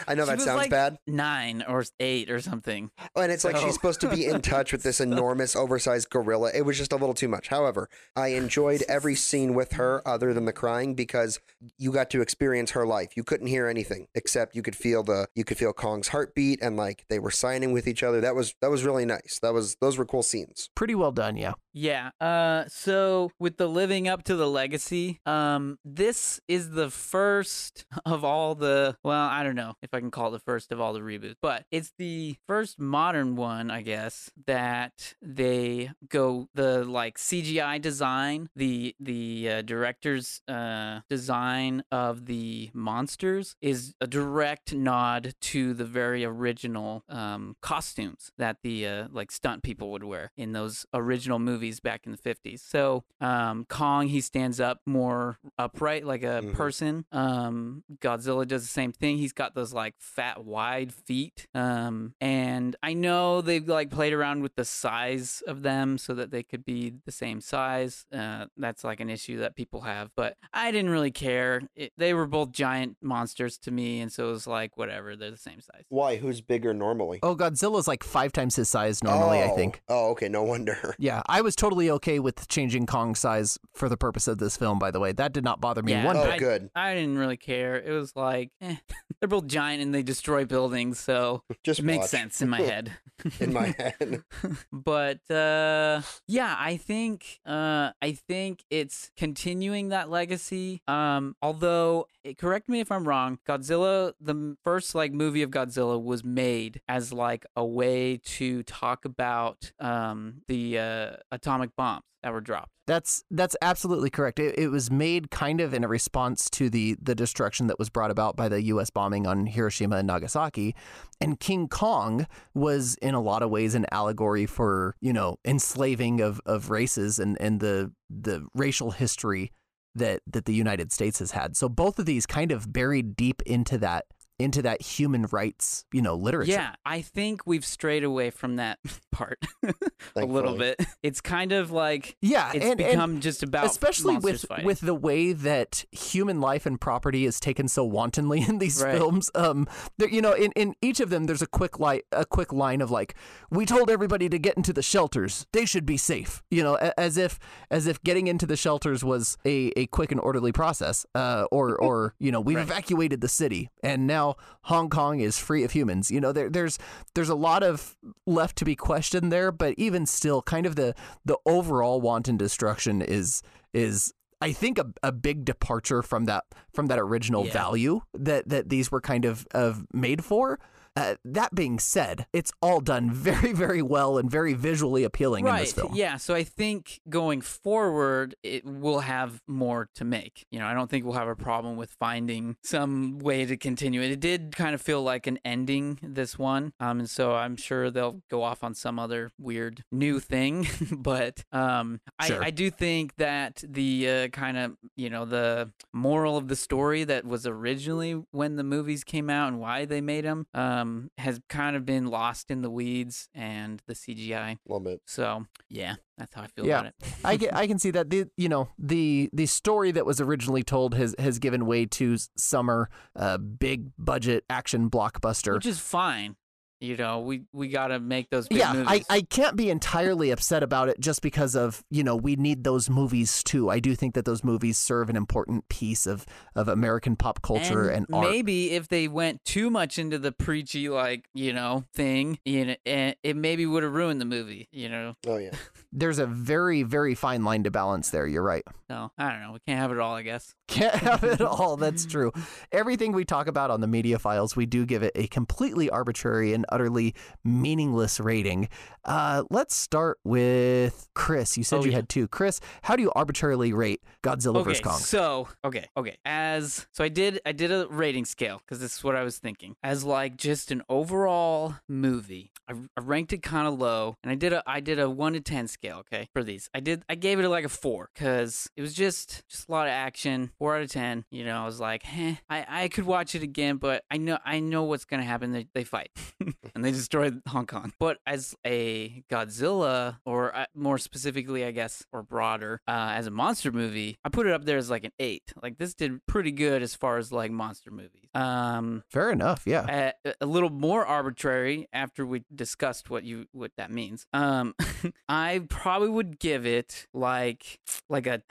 I 0.08 0.16
know 0.16 0.24
She 0.24 0.30
that 0.30 0.36
was 0.38 0.46
sounds 0.46 0.58
like 0.58 0.72
bad. 0.72 0.98
Nine 1.06 1.64
or 1.68 1.84
eight 2.00 2.32
or 2.32 2.40
something. 2.42 2.90
Oh, 3.16 3.22
and 3.22 3.32
it's 3.32 3.44
like 3.44 3.58
she's 3.58 3.76
supposed 3.76 4.02
to 4.02 4.10
be 4.10 4.26
in 4.26 4.42
touch 4.54 4.72
with 4.72 4.82
this 4.82 5.00
enormous, 5.00 5.56
oversized 5.84 6.10
gorilla. 6.10 6.52
It 6.54 6.66
was 6.66 6.78
just 6.78 6.94
a 6.94 6.96
little 6.96 7.14
too 7.14 7.28
much. 7.28 7.50
However, 7.50 7.90
I 8.16 8.30
enjoyed 8.30 8.84
every 8.88 9.16
scene 9.16 9.54
with 9.54 9.74
her 9.74 10.02
other 10.08 10.34
than 10.34 10.46
the 10.46 10.54
crying 10.54 10.96
because 10.96 11.40
you 11.78 11.92
got 11.92 12.10
to 12.12 12.22
experience 12.22 12.72
her 12.72 12.86
life. 12.86 13.18
You 13.18 13.24
couldn't 13.24 13.48
hear 13.48 13.68
anything 13.68 14.08
except 14.16 14.56
you 14.56 14.62
could 14.62 14.76
feel 14.76 15.04
the 15.04 15.28
you 15.36 15.44
could 15.44 15.58
feel 15.58 15.74
Kong's 15.74 16.10
heartbeat 16.10 16.62
and 16.62 16.78
like 16.78 17.06
they 17.10 17.20
were 17.20 17.32
signing 17.32 17.74
with 17.74 17.88
each 17.88 18.04
other. 18.04 18.22
That 18.22 18.36
was 18.36 18.56
that 18.62 18.72
was 18.72 18.84
really 18.84 19.06
nice. 19.06 19.40
That 19.42 19.54
was 19.54 19.76
those 19.82 19.98
were 19.98 20.06
cool 20.06 20.24
scenes. 20.24 20.70
Pretty 20.76 20.96
well 20.96 21.12
done, 21.12 21.36
yeah. 21.36 21.54
Yeah. 21.74 22.12
Uh 22.22 22.66
so 22.68 23.32
with 23.40 23.58
the 23.58 23.68
living 23.68 24.08
up 24.08 24.24
to 24.26 24.36
the 24.36 24.48
legacy, 24.48 25.20
um 25.26 25.80
this 25.84 26.40
is 26.48 26.72
the 26.72 26.90
first 26.92 27.86
of 28.06 28.24
all 28.24 28.54
the 28.54 28.96
well, 29.04 29.28
I 29.28 29.44
don't 29.44 29.56
know 29.56 29.74
if 29.82 29.90
I 29.94 30.00
can 30.00 30.12
call 30.12 30.28
it 30.28 30.32
the 30.32 30.40
first 30.40 30.72
of 30.72 30.80
all 30.80 30.94
the 30.94 31.00
reboots, 31.00 31.36
but 31.42 31.66
it's 31.72 31.92
the 31.98 32.36
first 32.48 32.80
modern 32.80 33.36
one, 33.36 33.72
I 33.72 33.82
guess, 33.82 34.30
that 34.46 35.16
they 35.22 35.92
go 36.08 36.48
the 36.54 36.84
like 36.84 37.18
CGI 37.18 37.82
design, 37.82 38.50
the 38.56 38.96
the 39.00 39.50
uh, 39.50 39.62
director's 39.64 40.42
uh 40.48 41.00
design 41.10 41.84
of 41.92 42.28
the 42.28 42.70
monsters 42.74 43.56
is 43.62 43.96
a 44.00 44.06
direct 44.06 44.74
nod 44.76 45.34
to 45.42 45.74
the 45.74 45.86
very 45.86 46.24
original 46.24 47.04
um 47.10 47.56
costumes 47.62 48.32
that 48.38 48.58
the 48.62 48.86
uh, 48.88 49.08
like 49.12 49.32
stunt 49.32 49.64
people 49.64 49.90
would 49.92 50.04
wear 50.04 50.32
in 50.38 50.52
those 50.52 50.86
original 50.94 51.40
movies 51.40 51.63
back 51.72 52.06
in 52.06 52.12
the 52.12 52.18
50s. 52.18 52.60
So, 52.62 53.04
um, 53.22 53.66
Kong, 53.70 54.08
he 54.08 54.22
stands 54.22 54.60
up 54.60 54.82
more 54.86 55.40
upright 55.58 56.06
like 56.06 56.24
a 56.24 56.42
Mhm. 56.44 56.54
person. 56.54 57.06
Um, 57.12 57.84
Godzilla 58.00 58.48
does 58.48 58.62
the 58.64 58.68
same 58.68 58.92
thing. 58.92 59.18
He's 59.18 59.34
got 59.34 59.56
those 59.56 59.74
like 59.74 59.96
fat, 60.00 60.44
wide 60.44 60.94
feet. 60.94 61.48
Um, 61.54 62.14
and 62.22 62.76
I 62.84 62.94
know 62.94 63.42
they've 63.42 63.68
like 63.68 63.90
played 63.90 64.14
around 64.14 64.42
with 64.44 64.56
the 64.56 64.66
size 64.66 65.42
of 65.48 65.62
them 65.64 65.98
so 65.98 66.14
that 66.14 66.32
they 66.32 66.44
could 66.44 66.66
be 66.66 66.94
the 67.06 67.12
same 67.12 67.42
size. 67.42 68.06
Uh, 68.14 68.46
that's 68.58 68.84
like 68.84 69.00
an 69.00 69.10
issue 69.10 69.40
that 69.40 69.56
people 69.56 69.82
have, 69.82 70.12
but 70.16 70.38
I 70.54 70.72
didn't 70.72 70.92
really 70.92 71.12
care. 71.12 71.62
It, 71.76 71.94
they 71.98 72.14
were 72.14 72.28
both 72.28 72.52
giant 72.52 72.98
monsters 73.02 73.58
to 73.60 73.72
me, 73.72 74.00
and 74.02 74.12
so 74.12 74.30
it 74.30 74.32
was 74.32 74.48
like 74.48 74.78
whatever. 74.78 75.16
They're 75.16 75.32
the 75.32 75.38
same 75.38 75.62
size. 75.62 75.84
Why? 75.90 76.18
Who's 76.18 76.42
bigger 76.42 76.74
normally? 76.74 77.20
Oh, 77.24 77.36
Godzilla's 77.36 77.88
like 77.88 78.04
five 78.04 78.32
times 78.32 78.56
his 78.56 78.70
size 78.70 79.04
normally, 79.04 79.40
I 79.40 79.50
Oh. 79.50 79.56
think. 79.56 79.82
Oh, 79.88 80.10
okay. 80.12 80.30
No 80.30 80.44
wonder. 80.44 80.96
Yeah, 80.98 81.22
I 81.28 81.42
was 81.42 81.53
totally 81.56 81.90
okay 81.90 82.20
with 82.20 82.48
changing 82.48 82.86
Kong's 82.86 83.20
size 83.20 83.58
for 83.74 83.90
the 83.90 83.98
purpose 83.98 84.28
of 84.28 84.38
this 84.38 84.58
film, 84.58 84.80
by 84.80 84.92
the 84.92 85.00
way. 85.00 85.12
That 85.12 85.34
did 85.34 85.44
not 85.44 85.60
bother 85.62 85.82
me 85.84 85.92
Yeah, 85.94 86.06
one 86.06 86.18
Oh, 86.18 86.24
bit. 86.24 86.32
I- 86.34 86.38
good. 86.38 86.70
I 86.76 86.94
didn't 86.96 87.18
really 87.18 87.38
care. 87.38 87.76
It 87.80 87.92
was 87.92 88.16
like 88.16 88.52
eh, 88.62 88.76
they're 89.20 89.28
both 89.28 89.48
giant 89.48 89.82
and 89.82 89.94
they 89.94 90.04
destroy 90.04 90.46
buildings, 90.46 91.00
so 91.00 91.44
Just 91.64 91.80
it 91.80 91.86
makes 91.86 92.10
sense 92.10 92.42
in 92.42 92.50
my 92.50 92.62
head. 92.72 92.92
in 93.40 93.54
my 93.54 93.68
head. 93.78 94.24
but 94.72 95.20
uh, 95.32 96.02
yeah, 96.28 96.56
I 96.58 96.78
think 96.78 97.40
uh, 97.46 97.92
I 98.02 98.14
think 98.28 98.64
it's 98.70 99.12
continuing 99.18 99.90
that 99.90 100.10
legacy. 100.10 100.82
Um, 100.88 101.36
although, 101.42 102.08
eh, 102.26 102.34
correct 102.38 102.70
me 102.70 102.80
if 102.80 102.92
I'm 102.92 103.08
wrong. 103.08 103.40
Godzilla, 103.48 104.14
the 104.20 104.58
first 104.64 104.96
like 104.96 105.12
movie 105.14 105.42
of 105.42 105.52
Godzilla, 105.52 106.02
was 106.02 106.24
made 106.24 106.82
as 106.88 107.14
like 107.14 107.46
a 107.56 107.66
way 107.66 108.18
to 108.24 108.64
talk 108.64 109.06
about 109.06 109.72
um, 109.80 110.42
the 110.48 110.80
uh, 110.80 111.12
atomic 111.44 111.76
bombs 111.76 112.04
that 112.24 112.32
were 112.32 112.42
dropped. 112.42 112.70
That's 112.86 113.24
that's 113.32 113.56
absolutely 113.62 114.10
correct. 114.10 114.40
It, 114.40 114.58
it 114.58 114.68
was 114.68 114.92
made 114.92 115.32
kind 115.32 115.62
of 115.62 115.74
in 115.74 115.84
a 115.84 115.88
response 115.88 116.50
to 116.52 116.70
the 116.70 116.98
the 117.02 117.16
destruction 117.16 117.68
that 117.68 117.80
was 117.80 117.90
brought 117.90 118.12
about 118.12 118.36
by 118.36 118.50
the 118.50 118.62
U.S. 118.64 118.90
bombing 118.90 119.26
on 119.26 119.46
Hiroshima 119.46 119.98
and 119.98 120.08
Nagasaki, 120.08 120.76
and 121.22 121.40
King 121.40 121.68
Kong 121.70 122.28
was 122.54 122.96
in 122.96 123.14
a 123.14 123.22
lot 123.22 123.42
of 123.42 123.50
ways 123.50 123.76
an 123.76 123.86
allegory 123.92 124.46
for 124.46 124.96
you 125.00 125.14
know 125.14 125.38
enslaving 125.46 126.20
of 126.20 126.42
of 126.46 126.70
races 126.70 127.20
and 127.20 127.40
and 127.40 127.60
the 127.62 127.92
the 128.10 128.46
racial 128.54 128.92
history 128.92 129.52
that 129.96 130.22
that 130.28 130.46
the 130.46 130.54
United 130.54 130.92
States 130.92 131.20
has 131.20 131.32
had. 131.32 131.56
So 131.56 131.70
both 131.70 132.00
of 132.00 132.06
these 132.06 132.26
kind 132.26 132.52
of 132.52 132.74
buried 132.74 133.16
deep 133.16 133.42
into 133.44 133.78
that 133.78 134.06
into 134.40 134.62
that 134.64 134.82
human 134.82 135.24
rights 135.32 135.86
you 135.92 136.02
know 136.02 136.16
literature. 136.16 136.52
Yeah, 136.52 136.76
I 136.86 137.02
think 137.02 137.42
we've 137.46 137.66
strayed 137.66 138.04
away 138.04 138.30
from 138.32 138.56
that 138.58 138.80
part 139.12 139.40
a 140.16 140.26
little 140.26 140.58
bit. 140.58 140.84
It's 141.04 141.22
kind 141.22 141.52
of 141.52 141.72
like 141.72 142.18
yeah, 142.22 142.52
it's 142.54 142.66
and, 142.66 142.80
and 142.82 142.90
become 142.92 143.20
just 143.20 143.44
about 143.44 143.66
especially 143.66 144.18
with 144.18 144.46
fighting. 144.48 144.66
with 144.66 144.80
the 144.82 144.96
way 144.96 145.34
that 145.34 145.86
human 145.92 146.42
life 146.42 146.66
and 146.66 146.80
property 146.82 147.26
is 147.26 147.40
taken 147.40 147.68
so 147.68 147.84
wantonly 147.84 148.42
in 148.42 148.58
these 148.60 148.82
Right. 148.84 148.98
films 148.98 149.30
um 149.36 149.68
there, 149.98 150.10
you 150.10 150.22
know 150.22 150.34
in, 150.34 150.52
in 150.56 150.74
each 150.82 151.00
of 151.00 151.10
them 151.10 151.26
there's 151.26 151.42
a 151.42 151.48
quick 151.48 151.80
light 151.80 152.04
a 152.12 152.26
quick 152.26 152.52
line 152.52 152.82
of 152.82 152.90
like 152.92 153.16
we 153.52 153.66
told 153.66 153.90
everybody 153.90 154.30
to 154.30 154.40
get 154.40 154.58
into 154.58 154.74
the 154.74 154.82
shelters 154.82 155.46
they 155.54 155.66
should 155.66 155.86
be 155.86 155.96
safe 155.98 156.42
you 156.50 156.64
know 156.64 156.76
a- 156.82 157.00
as 157.00 157.18
if 157.18 157.38
as 157.70 157.86
if 157.88 158.02
getting 158.04 158.28
into 158.28 158.46
the 158.46 158.58
shelters 158.58 159.04
was 159.04 159.38
a, 159.46 159.72
a 159.78 159.86
quick 159.88 160.12
and 160.12 160.20
orderly 160.22 160.52
process 160.52 161.06
uh 161.16 161.46
or 161.52 161.76
or 161.80 162.16
you 162.20 162.32
know 162.32 162.42
we've 162.42 162.58
Right. 162.58 162.64
evacuated 162.64 163.22
the 163.22 163.28
city 163.30 163.70
and 163.84 164.08
now 164.08 164.33
Hong 164.64 164.90
Kong 164.90 165.20
is 165.20 165.38
free 165.38 165.64
of 165.64 165.72
humans 165.72 166.12
you 166.12 166.20
know 166.22 166.32
there 166.32 166.50
there's 166.50 166.78
there's 167.16 167.30
a 167.30 167.36
lot 167.36 167.64
of 167.64 167.96
left 168.26 168.58
to 168.58 168.66
be 168.66 168.76
questioned 168.76 169.32
there 169.32 169.52
but 169.52 169.74
even 169.78 170.06
still 170.06 170.42
kind 170.42 170.66
of 170.66 170.76
the 170.76 170.94
the 171.26 171.38
overall 171.46 172.02
wanton 172.02 172.38
destruction 172.38 173.02
is 173.02 173.42
is 173.74 174.14
I 174.42 174.52
think 174.52 174.78
a, 174.78 174.86
a 175.02 175.12
big 175.14 175.46
departure 175.46 176.02
from 176.02 176.26
that 176.26 176.44
from 176.74 176.88
that 176.88 177.00
original 177.00 177.46
Yeah. 177.46 177.54
value 177.54 178.02
that 178.14 178.50
that 178.50 178.70
these 178.70 178.92
were 178.92 179.00
kind 179.02 179.24
of 179.26 179.48
of 179.52 179.86
made 179.94 180.24
for 180.24 180.60
Uh, 180.96 181.16
that 181.26 181.56
being 181.56 181.80
said, 181.80 182.28
it's 182.34 182.52
all 182.62 182.80
done 182.80 183.12
very, 183.12 183.52
very 183.54 183.82
well 183.82 184.18
and 184.18 184.30
very 184.30 184.54
visually 184.54 185.04
appealing 185.04 185.48
in 185.48 185.56
this 185.56 185.74
film. 185.74 185.92
Yeah. 185.96 186.18
So 186.18 186.36
I 186.36 186.44
think 186.44 187.02
going 187.10 187.42
forward, 187.42 188.36
it 188.44 188.64
will 188.66 189.00
have 189.00 189.42
more 189.48 189.90
to 189.96 190.06
make. 190.06 190.46
You 190.52 190.60
know, 190.60 190.68
I 190.68 190.74
don't 190.74 190.90
think 190.90 191.06
we'll 191.06 191.16
have 191.16 191.28
a 191.28 191.36
problem 191.36 191.78
with 191.78 191.92
finding 192.00 192.58
some 192.64 193.18
way 193.20 193.46
to 193.46 193.58
continue 193.58 194.02
it. 194.02 194.12
It 194.12 194.20
did 194.20 194.56
kind 194.56 194.76
of 194.76 194.82
feel 194.82 195.02
like 195.02 195.26
an 195.26 195.40
ending, 195.44 196.00
this 196.04 196.38
one. 196.38 196.74
Um, 196.80 197.00
and 197.00 197.10
so 197.10 197.34
I'm 197.34 197.56
sure 197.56 197.90
they'll 197.90 198.22
go 198.30 198.44
off 198.44 198.64
on 198.64 198.76
some 198.76 199.00
other 199.00 199.32
weird 199.40 199.84
new 199.92 200.20
thing. 200.20 200.68
but 200.92 201.44
um, 201.52 202.02
Sure. 202.26 202.44
I, 202.44 202.48
I 202.48 202.50
do 202.52 202.70
think 202.70 203.16
that 203.18 203.64
the 203.68 204.10
uh, 204.10 204.28
kind 204.28 204.58
of, 204.58 204.78
you 204.96 205.10
know, 205.10 205.26
the 205.26 205.72
moral 205.92 206.38
of 206.38 206.48
the 206.48 206.56
story 206.56 207.04
that 207.04 207.26
was 207.26 207.48
originally 207.48 208.22
when 208.32 208.56
the 208.58 208.64
movies 208.64 209.04
came 209.04 209.30
out 209.30 209.48
and 209.48 209.60
why 209.60 209.86
they 209.86 210.02
made 210.02 210.26
them 210.26 210.46
um, 210.54 210.83
has 211.18 211.40
kind 211.50 211.76
of 211.76 211.86
been 211.86 212.08
lost 212.08 212.50
in 212.52 212.62
the 212.62 212.70
weeds 212.70 213.30
and 213.34 213.82
the 213.88 213.94
CGI. 213.94 214.54
A 214.54 214.58
little 214.68 214.80
bit. 214.80 215.02
So 215.06 215.46
yeah, 215.70 215.96
that's 216.18 216.34
how 216.34 216.42
I 216.44 216.48
feel 216.48 216.66
Yeah. 216.66 216.80
about 216.80 216.86
it. 216.88 216.96
I 217.24 217.38
get, 217.38 217.56
I 217.56 217.68
can 217.68 217.80
see 217.80 217.92
that 217.92 218.10
the 218.10 218.28
you 218.38 218.50
know 218.50 218.70
the 218.78 219.30
the 219.34 219.46
story 219.46 219.92
that 219.92 220.06
was 220.06 220.20
originally 220.22 220.64
told 220.64 220.96
has 220.96 221.16
has 221.20 221.40
given 221.40 221.66
way 221.66 221.86
to 221.88 222.18
summer 222.38 222.90
uh, 223.16 223.38
big 223.38 223.90
budget 223.98 224.44
action 224.50 224.90
blockbuster. 224.90 225.54
Which 225.56 225.66
is 225.66 225.80
fine. 225.80 226.36
You 226.84 226.98
know, 226.98 227.22
we 227.22 227.44
we 227.54 227.70
gotta 227.70 227.98
make 227.98 228.30
those 228.30 228.50
big 228.50 228.58
yeah, 228.58 228.74
movies. 228.74 229.06
I, 229.10 229.16
I 229.16 229.22
can't 229.22 229.56
be 229.56 229.70
entirely 229.70 230.32
upset 230.32 230.64
about 230.64 230.90
it 230.90 231.00
just 231.00 231.22
because 231.22 231.56
of, 231.56 231.82
you 231.90 232.04
know, 232.04 232.18
we 232.18 232.36
need 232.36 232.66
those 232.66 232.90
movies 232.90 233.42
too. 233.42 233.70
I 233.70 233.80
do 233.80 233.96
think 233.96 234.16
that 234.16 234.26
those 234.26 234.44
movies 234.44 234.78
serve 234.78 235.10
an 235.10 235.16
important 235.16 235.70
piece 235.70 236.06
of, 236.06 236.26
of 236.56 236.68
American 236.68 237.16
pop 237.16 237.42
culture 237.42 237.88
and, 237.88 238.06
art. 238.12 238.30
maybe 238.30 238.72
if 238.72 238.90
they 238.90 239.08
went 239.08 239.46
too 239.46 239.70
much 239.70 239.98
into 239.98 240.20
the 240.20 240.34
preachy 240.34 240.90
like 240.90 241.30
you 241.34 241.54
know 241.54 241.86
thing, 241.94 242.38
you 242.44 242.66
know, 242.66 242.76
eh, 242.86 243.14
it 243.24 243.38
maybe 243.38 243.66
would 243.66 243.84
have 243.84 243.94
ruined 243.94 244.20
the 244.20 244.26
movie. 244.26 244.68
You 244.74 244.90
know, 244.90 245.16
Oh 245.26 245.38
yeah. 245.38 245.52
There's 245.94 246.20
a 246.20 246.26
very, 246.26 246.84
very 246.84 247.16
fine 247.16 247.46
line 247.46 247.64
to 247.64 247.72
balance 247.72 248.10
there. 248.10 248.28
You're 248.28 248.44
right. 248.44 248.64
so 248.90 249.10
I 249.18 249.32
don't 249.32 249.42
know. 249.42 249.52
We 249.54 249.60
can't 249.66 249.80
have 249.80 249.92
it 249.92 250.00
all, 250.00 250.16
I 250.16 250.24
guess. 250.24 250.54
Can't 250.68 250.96
have 250.96 251.24
it 251.24 251.42
all. 251.42 251.78
That's 251.78 252.06
true. 252.06 252.32
Everything 252.72 253.12
we 253.12 253.26
talk 253.26 253.48
about 253.48 253.70
on 253.72 253.82
the 253.82 253.88
media 253.88 254.18
files, 254.20 254.56
we 254.56 254.66
do 254.66 254.86
give 254.86 255.04
it 255.04 255.12
a 255.16 255.28
completely 255.28 255.90
arbitrary 255.90 256.54
and 256.54 256.66
utterly 256.70 257.14
meaningless 257.44 258.20
rating. 258.20 258.70
Uh, 259.04 259.44
let's 259.50 259.76
start 259.76 260.20
with 260.24 261.10
Chris. 261.14 261.58
You 261.58 261.64
said 261.64 261.80
Oh, 261.80 261.84
you 261.84 261.92
yeah. 261.92 261.98
had 261.98 262.10
two. 262.10 262.28
Chris, 262.28 262.60
how 262.84 262.96
do 262.96 263.02
you 263.04 263.12
arbitrarily 263.16 263.74
rate 263.74 264.02
Godzilla 264.24 264.58
Okay, 264.58 264.70
vs 264.72 264.82
Kong? 264.82 265.00
so 265.00 265.48
okay, 265.66 265.88
okay. 265.98 266.18
As 266.26 266.88
so, 266.94 267.04
I 267.04 267.10
did 267.10 267.42
I 267.46 267.52
did 267.52 267.72
a 267.72 267.88
rating 267.90 268.26
scale 268.26 268.60
because 268.60 268.80
this 268.80 268.96
is 268.98 269.04
what 269.04 269.16
I 269.16 269.24
was 269.24 269.38
thinking. 269.40 269.76
As 269.84 270.04
like 270.06 270.38
just 270.38 270.72
an 270.72 270.82
overall 270.90 271.76
movie, 271.90 272.52
I, 272.70 272.74
I 272.98 273.02
ranked 273.02 273.34
it 273.34 273.44
kind 273.44 273.68
of 273.68 273.78
low, 273.78 274.16
and 274.24 274.32
I 274.32 274.36
did 274.36 274.54
a 274.54 274.64
I 274.66 274.80
did 274.80 275.00
a 275.00 275.10
one 275.10 275.34
to 275.34 275.42
ten 275.42 275.68
scale. 275.68 275.98
Okay, 276.00 276.30
for 276.34 276.44
these, 276.44 276.70
I 276.74 276.80
did 276.80 277.04
I 277.10 277.16
gave 277.16 277.40
it 277.40 277.50
like 277.50 277.66
a 277.66 277.70
four 277.70 278.10
because 278.14 278.70
it 278.78 278.82
was 278.82 278.94
just 278.94 279.44
just 279.50 279.68
a 279.68 279.72
lot 279.72 279.88
of 279.88 279.92
action. 279.92 280.52
Four 280.64 280.78
out 280.78 280.82
of 280.82 280.90
ten. 280.90 281.26
You 281.30 281.44
know, 281.44 281.62
I 281.62 281.66
was 281.66 281.82
like, 281.82 282.06
eh, 282.18 282.36
I 282.50 282.66
I 282.84 282.88
could 282.88 283.04
watch 283.04 283.36
it 283.36 283.44
again, 283.44 283.76
but 283.76 284.06
I 284.10 284.16
know 284.16 284.38
I 284.46 284.62
know 284.62 284.84
what's 284.84 285.04
gonna 285.04 285.26
happen. 285.26 285.52
They 285.52 285.68
they 285.74 285.84
fight 285.84 286.10
and 286.74 286.86
they 286.86 286.92
destroy 286.92 287.32
Hong 287.50 287.66
Kong. 287.66 287.92
But 288.00 288.20
as 288.26 288.56
a 288.66 289.26
Godzilla, 289.30 290.20
or 290.26 290.56
uh, 290.56 290.68
more 290.74 290.98
specifically, 290.98 291.66
I 291.66 291.72
guess, 291.72 292.06
or 292.14 292.24
broader, 292.24 292.80
uh, 292.88 293.12
as 293.14 293.28
a 293.28 293.32
monster 293.32 293.74
movie, 293.74 294.18
I 294.24 294.30
put 294.30 294.48
it 294.48 294.54
up 294.54 294.64
there 294.64 294.78
as 294.78 294.90
like 294.90 295.04
an 295.04 295.12
eight. 295.20 295.52
Like 295.62 295.80
this 295.80 295.96
did 295.96 296.26
pretty 296.28 296.52
good 296.52 296.82
as 296.82 296.96
far 296.96 297.18
as 297.18 297.34
like 297.34 297.52
monster 297.52 297.92
movies. 297.92 298.30
Um, 298.34 299.04
Fair 299.10 299.32
enough. 299.32 299.64
Yeah. 299.66 300.14
a, 300.24 300.34
a 300.40 300.46
little 300.46 300.70
more 300.70 301.06
arbitrary 301.06 301.90
after 301.92 302.26
we 302.26 302.46
discussed 302.56 303.10
what 303.10 303.26
you 303.26 303.48
what 303.52 303.72
that 303.76 303.92
means. 303.92 304.28
Um, 304.32 304.76
I 305.28 305.64
probably 305.68 306.08
would 306.10 306.40
give 306.40 306.66
it 306.66 307.06
like 307.14 307.82
like 308.10 308.28
a 308.28 308.44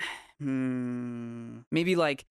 hmm, 0.42 1.58
maybe 1.70 1.94
like 1.96 2.24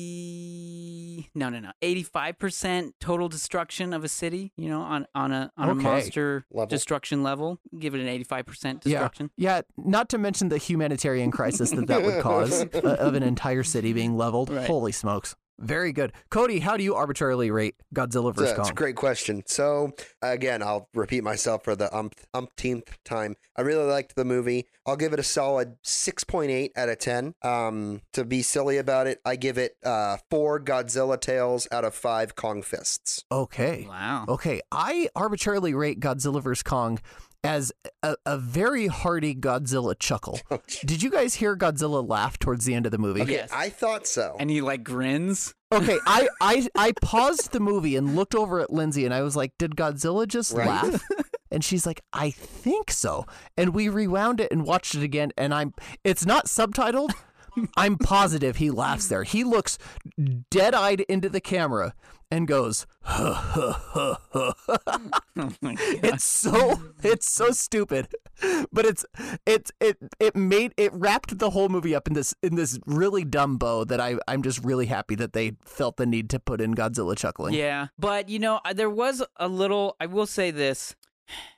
90 0.00 1.30
no 1.34 1.48
no 1.48 1.60
no 1.60 1.70
85% 1.82 2.92
total 3.00 3.28
destruction 3.28 3.92
of 3.92 4.04
a 4.04 4.08
city 4.08 4.52
you 4.56 4.68
know 4.68 4.80
on 4.80 5.06
on 5.14 5.32
a 5.32 5.50
on 5.56 5.70
Okay. 5.70 5.80
a 5.80 5.82
monster 5.82 6.44
Level. 6.50 6.66
destruction 6.66 7.22
level 7.22 7.58
give 7.78 7.94
it 7.94 8.00
an 8.00 8.06
85% 8.24 8.80
destruction 8.80 9.30
Yeah, 9.36 9.56
yeah 9.56 9.62
not 9.76 10.08
to 10.10 10.18
mention 10.18 10.48
the 10.48 10.58
humanitarian 10.58 11.30
crisis 11.30 11.70
that 11.70 11.86
that 11.88 12.02
would 12.02 12.22
cause 12.22 12.62
uh, 12.62 12.96
of 12.98 13.14
an 13.14 13.22
entire 13.22 13.62
city 13.62 13.92
being 13.92 14.16
leveled. 14.16 14.50
Right. 14.50 14.66
Holy 14.66 14.92
smokes. 14.92 15.34
Very 15.60 15.92
good. 15.92 16.12
Cody, 16.30 16.58
how 16.58 16.76
do 16.76 16.82
you 16.82 16.94
arbitrarily 16.94 17.50
rate 17.50 17.74
Godzilla 17.94 18.30
It's 18.30 18.40
vs. 18.40 18.58
a, 18.58 18.60
it's 18.62 18.70
a 18.70 18.74
great 18.74 18.96
question. 18.96 19.42
So 19.46 19.92
again, 20.22 20.62
I'll 20.62 20.88
repeat 20.94 21.22
myself 21.22 21.64
for 21.64 21.76
the 21.76 21.94
umpth, 21.94 22.26
umpteenth 22.32 22.98
time. 23.04 23.36
I 23.56 23.60
really 23.60 23.84
liked 23.84 24.16
the 24.16 24.24
movie. 24.24 24.66
I'll 24.86 24.96
give 24.96 25.12
it 25.12 25.18
a 25.20 25.22
solid 25.22 25.76
six 25.82 26.24
point 26.24 26.50
eight 26.50 26.72
out 26.76 26.88
of 26.88 26.98
ten. 26.98 27.34
Um, 27.42 28.00
to 28.14 28.24
be 28.24 28.42
silly 28.42 28.78
about 28.78 29.06
it, 29.06 29.20
I 29.24 29.36
give 29.36 29.58
it 29.58 29.76
uh, 29.84 30.16
four 30.30 30.58
Godzilla 30.58 31.20
tails 31.20 31.68
out 31.70 31.84
of 31.84 31.94
five 31.94 32.34
Kong 32.34 32.62
fists. 32.62 33.24
Okay. 33.30 33.86
wow 33.88 34.24
Okay. 34.28 34.60
I 34.72 35.08
arbitrarily 35.14 35.74
rate 35.74 36.00
Godzilla 36.00 36.42
vs. 36.42 36.62
Kong 36.62 36.98
as 37.42 37.72
a, 38.02 38.16
a 38.26 38.36
very 38.38 38.86
hearty 38.88 39.34
Godzilla 39.34 39.98
chuckle. 39.98 40.38
Did 40.84 41.02
you 41.02 41.10
guys 41.10 41.34
hear 41.34 41.56
Godzilla 41.56 42.06
laugh 42.06 42.38
towards 42.38 42.64
the 42.64 42.74
end 42.74 42.86
of 42.86 42.92
the 42.92 42.98
movie? 42.98 43.22
Okay, 43.22 43.32
Yes. 43.32 43.50
I 43.52 43.70
thought 43.70 44.06
so. 44.06 44.36
and 44.38 44.50
he 44.50 44.60
like 44.60 44.84
grins 44.84 45.54
Okay, 45.72 45.98
I, 46.06 46.28
I 46.40 46.68
I 46.74 46.92
paused 47.00 47.52
the 47.52 47.60
movie 47.60 47.94
and 47.96 48.16
looked 48.16 48.34
over 48.34 48.58
at 48.60 48.70
Lindsay 48.72 49.04
and 49.04 49.14
I 49.14 49.22
was 49.22 49.36
like, 49.36 49.52
"Did 49.58 49.76
Godzilla 49.76 50.26
just 50.26 50.52
Right. 50.52 50.66
laugh?" 50.66 51.02
And 51.52 51.64
she's 51.64 51.84
like, 51.84 52.00
"I 52.12 52.30
think 52.30 52.92
so." 52.92 53.26
And 53.56 53.74
we 53.74 53.88
rewound 53.88 54.40
it 54.40 54.52
and 54.52 54.64
watched 54.64 54.94
it 54.94 55.02
again 55.02 55.32
and 55.36 55.52
I'm 55.54 55.74
it's 56.04 56.24
not 56.26 56.46
subtitled. 56.46 57.10
I'm 57.76 57.96
positive 57.98 58.56
he 58.56 58.70
laughs 58.70 59.08
there. 59.08 59.24
He 59.24 59.44
looks 59.44 59.78
dead-eyed 60.50 61.00
into 61.02 61.28
the 61.28 61.40
camera 61.40 61.94
and 62.32 62.46
goes, 62.46 62.86
oh 63.08 64.16
my 65.60 65.74
God. 65.74 65.86
it's 66.04 66.24
so 66.24 66.80
it's 67.02 67.28
so 67.28 67.50
stupid 67.50 68.14
but 68.72 68.86
it's 68.86 69.04
it's 69.46 69.72
it 69.80 69.96
it 70.20 70.36
made 70.36 70.72
it 70.76 70.92
wrapped 70.92 71.38
the 71.38 71.50
whole 71.50 71.68
movie 71.68 71.94
up 71.94 72.06
in 72.06 72.14
this 72.14 72.34
in 72.42 72.54
this 72.54 72.78
really 72.86 73.24
dumb 73.24 73.56
bow 73.56 73.84
that 73.84 74.00
i 74.00 74.16
i'm 74.28 74.42
just 74.42 74.62
really 74.64 74.86
happy 74.86 75.14
that 75.14 75.32
they 75.32 75.52
felt 75.64 75.96
the 75.96 76.06
need 76.06 76.30
to 76.30 76.38
put 76.38 76.60
in 76.60 76.74
godzilla 76.74 77.16
chuckling 77.16 77.54
Yeah, 77.54 77.88
but 77.98 78.28
you 78.28 78.38
know, 78.38 78.60
there 78.74 78.90
was 78.90 79.22
a 79.36 79.48
little. 79.48 79.96
I 80.00 80.06
will 80.06 80.26
say 80.26 80.50
this, 80.50 80.94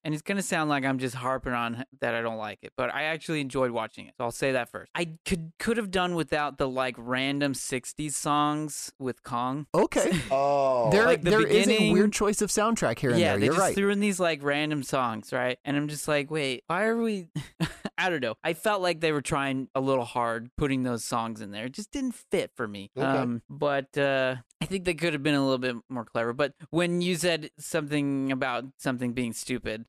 and 0.05 0.15
it's 0.15 0.23
gonna 0.23 0.43
sound 0.43 0.71
like 0.71 0.85
I'm 0.85 0.99
just 0.99 1.15
harping 1.15 1.53
on 1.53 1.85
that 2.01 2.15
I 2.15 2.23
don't 2.23 2.37
like 2.37 2.61
it, 2.63 2.73
but 2.77 2.93
I 2.95 3.05
actually 3.05 3.41
enjoyed 3.41 3.71
watching 3.71 4.07
it. 4.07 4.15
So 4.17 4.25
I'll 4.25 4.31
say 4.31 4.53
that 4.53 4.71
first. 4.71 4.91
I 4.95 5.15
could 5.25 5.53
could 5.59 5.77
have 5.77 5.91
done 5.91 6.15
without 6.15 6.59
the 6.59 6.69
like 6.69 6.97
random 6.99 7.53
'60s 7.55 8.13
songs 8.13 8.93
with 8.99 9.23
Kong. 9.23 9.67
okay 9.75 10.13
oh, 10.31 10.91
there 10.91 11.07
Like 11.07 11.23
the 11.23 11.31
there 11.31 11.47
is 11.47 11.69
a 11.69 11.93
weird 11.93 12.13
choice 12.13 12.43
of 12.43 12.51
soundtrack 12.51 12.99
here 12.99 13.11
and 13.11 13.21
yeah, 13.21 13.33
there 13.33 13.39
they 13.41 13.47
you're 13.47 13.55
just 13.55 13.67
right 13.67 13.75
threw 13.75 13.91
in 13.91 14.01
these 14.01 14.21
like 14.21 14.43
random 14.43 14.83
songs, 14.83 15.33
right? 15.33 15.59
And 15.65 15.77
I'm 15.77 15.89
just 15.89 16.09
like, 16.09 16.31
wait, 16.31 16.65
why 16.67 16.85
are 16.85 16.97
we? 16.97 17.29
I 17.99 18.09
don't 18.11 18.23
know. 18.23 18.35
I 18.43 18.55
felt 18.55 18.81
like 18.83 19.01
they 19.01 19.13
were 19.13 19.21
trying 19.23 19.69
a 19.75 19.81
little 19.81 20.05
hard 20.05 20.51
putting 20.57 20.83
those 20.83 21.05
songs 21.05 21.41
in 21.41 21.51
there. 21.51 21.67
It 21.67 21.73
just 21.73 21.91
didn't 21.93 22.15
fit 22.15 22.51
for 22.57 22.67
me. 22.67 22.91
Okay. 22.97 23.07
Um, 23.07 23.43
but 23.51 23.97
uh, 23.99 24.37
I 24.61 24.65
think 24.65 24.85
they 24.85 24.95
could 24.95 25.13
have 25.13 25.23
been 25.23 25.35
a 25.35 25.43
little 25.43 25.59
bit 25.59 25.77
more 25.89 26.05
clever. 26.05 26.33
But 26.33 26.55
when 26.71 27.01
you 27.03 27.17
said 27.17 27.51
something 27.59 28.33
about 28.33 28.65
something 28.79 29.13
being 29.13 29.33
stupid, 29.33 29.85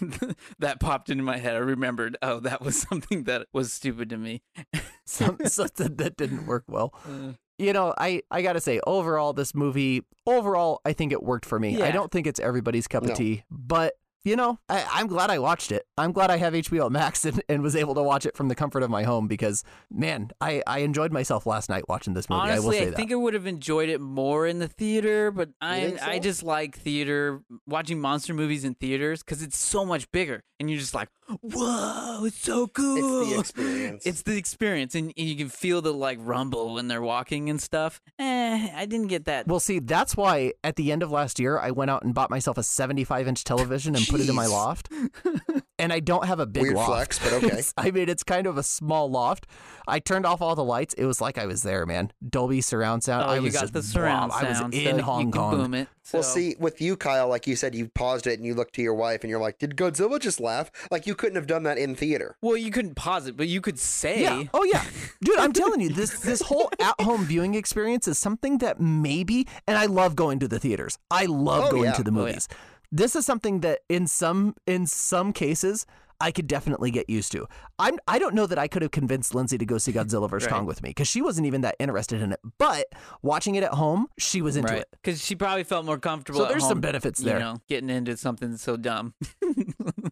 that 0.58 0.80
popped 0.80 1.10
into 1.10 1.24
my 1.24 1.38
head. 1.38 1.54
I 1.56 1.58
remembered. 1.58 2.16
Oh, 2.22 2.40
that 2.40 2.62
was 2.62 2.80
something 2.88 3.24
that 3.24 3.46
was 3.52 3.72
stupid 3.72 4.10
to 4.10 4.16
me. 4.16 4.42
Some, 5.06 5.38
something 5.46 5.96
that 5.96 6.18
didn't 6.18 6.46
work 6.46 6.64
well 6.68 6.92
Uh, 7.08 7.32
you 7.56 7.72
know 7.72 7.94
i 7.96 8.20
i 8.30 8.42
gotta 8.42 8.60
say 8.60 8.78
overall 8.86 9.32
this 9.32 9.54
movie 9.54 10.02
overall 10.26 10.82
i 10.84 10.92
think 10.92 11.12
it 11.12 11.22
worked 11.22 11.46
for 11.46 11.58
me 11.58 11.80
i 11.82 11.90
don't 11.90 12.12
think 12.12 12.26
it's 12.26 12.38
everybody's 12.38 12.86
cup 12.86 13.04
of 13.04 13.08
No. 13.08 13.14
tea 13.14 13.42
but 13.50 13.94
you 14.24 14.36
know, 14.36 14.58
I, 14.68 14.84
I'm 14.90 15.06
glad 15.06 15.30
I 15.30 15.38
watched 15.38 15.72
it. 15.72 15.86
I'm 15.96 16.12
glad 16.12 16.30
I 16.30 16.36
have 16.36 16.52
HBO 16.52 16.90
Max 16.90 17.24
and, 17.24 17.42
and 17.48 17.62
was 17.62 17.76
able 17.76 17.94
to 17.94 18.02
watch 18.02 18.26
it 18.26 18.36
from 18.36 18.48
the 18.48 18.54
comfort 18.54 18.82
of 18.82 18.90
my 18.90 19.02
home 19.04 19.28
because, 19.28 19.64
man, 19.90 20.30
I, 20.40 20.62
I 20.66 20.80
enjoyed 20.80 21.12
myself 21.12 21.46
last 21.46 21.68
night 21.68 21.88
watching 21.88 22.14
this 22.14 22.28
movie. 22.28 22.40
I 22.40 22.58
will 22.58 22.66
Honestly, 22.68 22.76
say 22.78 22.82
I, 22.82 22.90
that. 22.90 22.96
think 22.96 23.12
I 23.12 23.16
would 23.16 23.34
have 23.34 23.46
enjoyed 23.46 23.88
it 23.88 24.00
more 24.00 24.46
in 24.46 24.58
the 24.58 24.68
theater, 24.68 25.30
but 25.30 25.50
I 25.60 25.80
think 25.80 26.06
I 26.06 26.18
just 26.18 26.42
like 26.42 26.76
theater, 26.76 27.42
watching 27.66 28.00
monster 28.00 28.34
movies 28.34 28.64
in 28.64 28.74
theaters 28.74 29.22
because 29.22 29.42
it's 29.42 29.58
so 29.58 29.84
much 29.84 30.10
bigger, 30.10 30.44
and 30.58 30.70
you're 30.70 30.80
just 30.80 30.94
like, 30.94 31.08
whoa, 31.42 32.24
it's 32.24 32.38
so 32.38 32.66
cool. 32.66 33.22
it's 33.22 33.52
the 33.52 33.60
experience. 33.62 34.06
It's 34.06 34.22
the 34.22 34.36
experience, 34.36 34.94
and, 34.94 35.12
and 35.16 35.28
you 35.28 35.36
can 35.36 35.48
feel 35.48 35.80
the 35.82 35.92
like 35.92 36.18
rumble 36.20 36.74
when 36.74 36.88
they're 36.88 37.02
walking 37.02 37.50
and 37.50 37.60
stuff. 37.60 38.00
Eh, 38.18 38.68
I 38.74 38.86
didn't 38.86 39.08
get 39.08 39.26
that. 39.26 39.46
Well, 39.46 39.60
see, 39.60 39.78
that's 39.78 40.16
why 40.16 40.52
at 40.64 40.76
the 40.76 40.92
end 40.92 41.02
of 41.02 41.10
last 41.10 41.38
year, 41.38 41.58
I 41.58 41.70
went 41.70 41.90
out 41.90 42.02
and 42.02 42.14
bought 42.14 42.30
myself 42.30 42.58
a 42.58 42.62
75 42.62 43.28
inch 43.28 43.44
television 43.44 43.94
and 43.94 44.07
put 44.10 44.20
it 44.20 44.28
in 44.28 44.34
my 44.34 44.46
Jeez. 44.46 44.50
loft. 44.50 44.88
and 45.78 45.92
I 45.92 46.00
don't 46.00 46.24
have 46.26 46.40
a 46.40 46.46
big 46.46 46.62
Weird 46.64 46.74
loft. 46.76 46.88
flex, 46.90 47.18
but 47.18 47.32
okay. 47.44 47.46
It's- 47.46 47.74
I 47.76 47.90
mean, 47.90 48.08
it's 48.08 48.24
kind 48.24 48.46
of 48.46 48.56
a 48.58 48.62
small 48.62 49.10
loft. 49.10 49.46
I 49.86 50.00
turned 50.00 50.26
off 50.26 50.42
all 50.42 50.54
the 50.54 50.64
lights. 50.64 50.94
It 50.94 51.04
was 51.06 51.20
like 51.20 51.38
I 51.38 51.46
was 51.46 51.62
there, 51.62 51.86
man. 51.86 52.12
Dolby 52.28 52.60
surround 52.60 53.02
sound. 53.04 53.24
Oh, 53.26 53.32
I 53.32 53.36
you 53.36 53.42
was 53.42 53.54
got 53.54 53.60
just, 53.62 53.72
the 53.72 53.82
surround 53.82 54.32
wow, 54.32 54.38
I 54.40 54.48
was 54.50 54.58
sound. 54.58 54.74
in 54.74 54.84
so 54.90 54.96
you 54.96 55.02
Hong 55.02 55.22
can 55.22 55.32
Kong. 55.32 55.56
boom 55.56 55.74
it. 55.74 55.88
Well, 56.12 56.22
see, 56.22 56.56
with 56.58 56.80
you, 56.80 56.96
Kyle, 56.96 57.28
like 57.28 57.46
you 57.46 57.54
said, 57.54 57.74
you 57.74 57.88
paused 57.88 58.26
it 58.26 58.38
and 58.38 58.46
you 58.46 58.54
looked 58.54 58.74
to 58.76 58.82
your 58.82 58.94
wife 58.94 59.22
and 59.22 59.30
you're 59.30 59.40
like, 59.40 59.58
"Did 59.58 59.76
Godzilla 59.76 60.18
just 60.18 60.40
laugh?" 60.40 60.70
Like 60.90 61.06
you 61.06 61.14
couldn't 61.14 61.36
have 61.36 61.46
done 61.46 61.64
that 61.64 61.76
in 61.76 61.94
theater. 61.94 62.34
Well, 62.40 62.56
you 62.56 62.70
couldn't 62.70 62.94
pause 62.94 63.26
it, 63.26 63.36
but 63.36 63.46
you 63.46 63.60
could 63.60 63.78
say. 63.78 64.22
Yeah. 64.22 64.44
Oh 64.54 64.64
yeah, 64.64 64.84
dude. 65.22 65.38
I'm 65.38 65.52
telling 65.52 65.80
you, 65.82 65.90
this 65.90 66.20
this 66.20 66.40
whole 66.40 66.70
at 66.80 66.98
home 67.00 67.24
viewing 67.26 67.54
experience 67.54 68.08
is 68.08 68.18
something 68.18 68.56
that 68.58 68.80
maybe, 68.80 69.46
and 69.66 69.76
I 69.76 69.84
love 69.84 70.16
going 70.16 70.38
to 70.38 70.48
the 70.48 70.58
theaters. 70.58 70.98
I 71.10 71.26
love 71.26 71.64
Oh, 71.68 71.70
going 71.72 71.84
yeah. 71.84 71.92
to 71.92 72.02
the 72.02 72.10
Oh, 72.10 72.14
yeah. 72.14 72.26
movies. 72.26 72.48
This 72.90 73.14
is 73.16 73.26
something 73.26 73.60
that 73.60 73.80
in 73.88 74.06
some 74.06 74.54
in 74.66 74.86
some 74.86 75.32
cases 75.32 75.84
I 76.20 76.32
could 76.32 76.48
definitely 76.48 76.90
get 76.90 77.08
used 77.08 77.30
to. 77.32 77.46
I'm 77.78 77.98
I 78.08 78.18
don't 78.18 78.34
know 78.34 78.46
that 78.46 78.58
I 78.58 78.66
could 78.66 78.82
have 78.82 78.90
convinced 78.90 79.34
Lindsay 79.36 79.56
to 79.58 79.64
go 79.66 79.78
see 79.78 79.92
Godzilla 79.92 80.28
vs 80.28 80.46
Right. 80.46 80.56
Kong 80.56 80.66
with 80.66 80.82
me 80.82 80.90
because 80.90 81.06
she 81.06 81.22
wasn't 81.22 81.46
even 81.46 81.60
that 81.60 81.76
interested 81.78 82.20
in 82.22 82.32
it. 82.32 82.40
But 82.58 82.86
watching 83.22 83.54
it 83.54 83.62
at 83.62 83.74
home, 83.74 84.08
she 84.18 84.42
was 84.42 84.56
into 84.56 84.72
Right. 84.72 84.80
it. 84.82 84.88
Because 84.90 85.24
she 85.24 85.36
probably 85.36 85.62
felt 85.64 85.84
more 85.84 85.98
comfortable. 85.98 86.40
So 86.40 86.46
there's 86.46 86.62
some 86.64 86.78
home, 86.78 86.80
benefits 86.80 87.20
you 87.20 87.26
there. 87.26 87.38
know, 87.38 87.58
getting 87.68 87.88
into 87.90 88.16
something 88.16 88.56
so 88.56 88.76
dumb. 88.76 89.14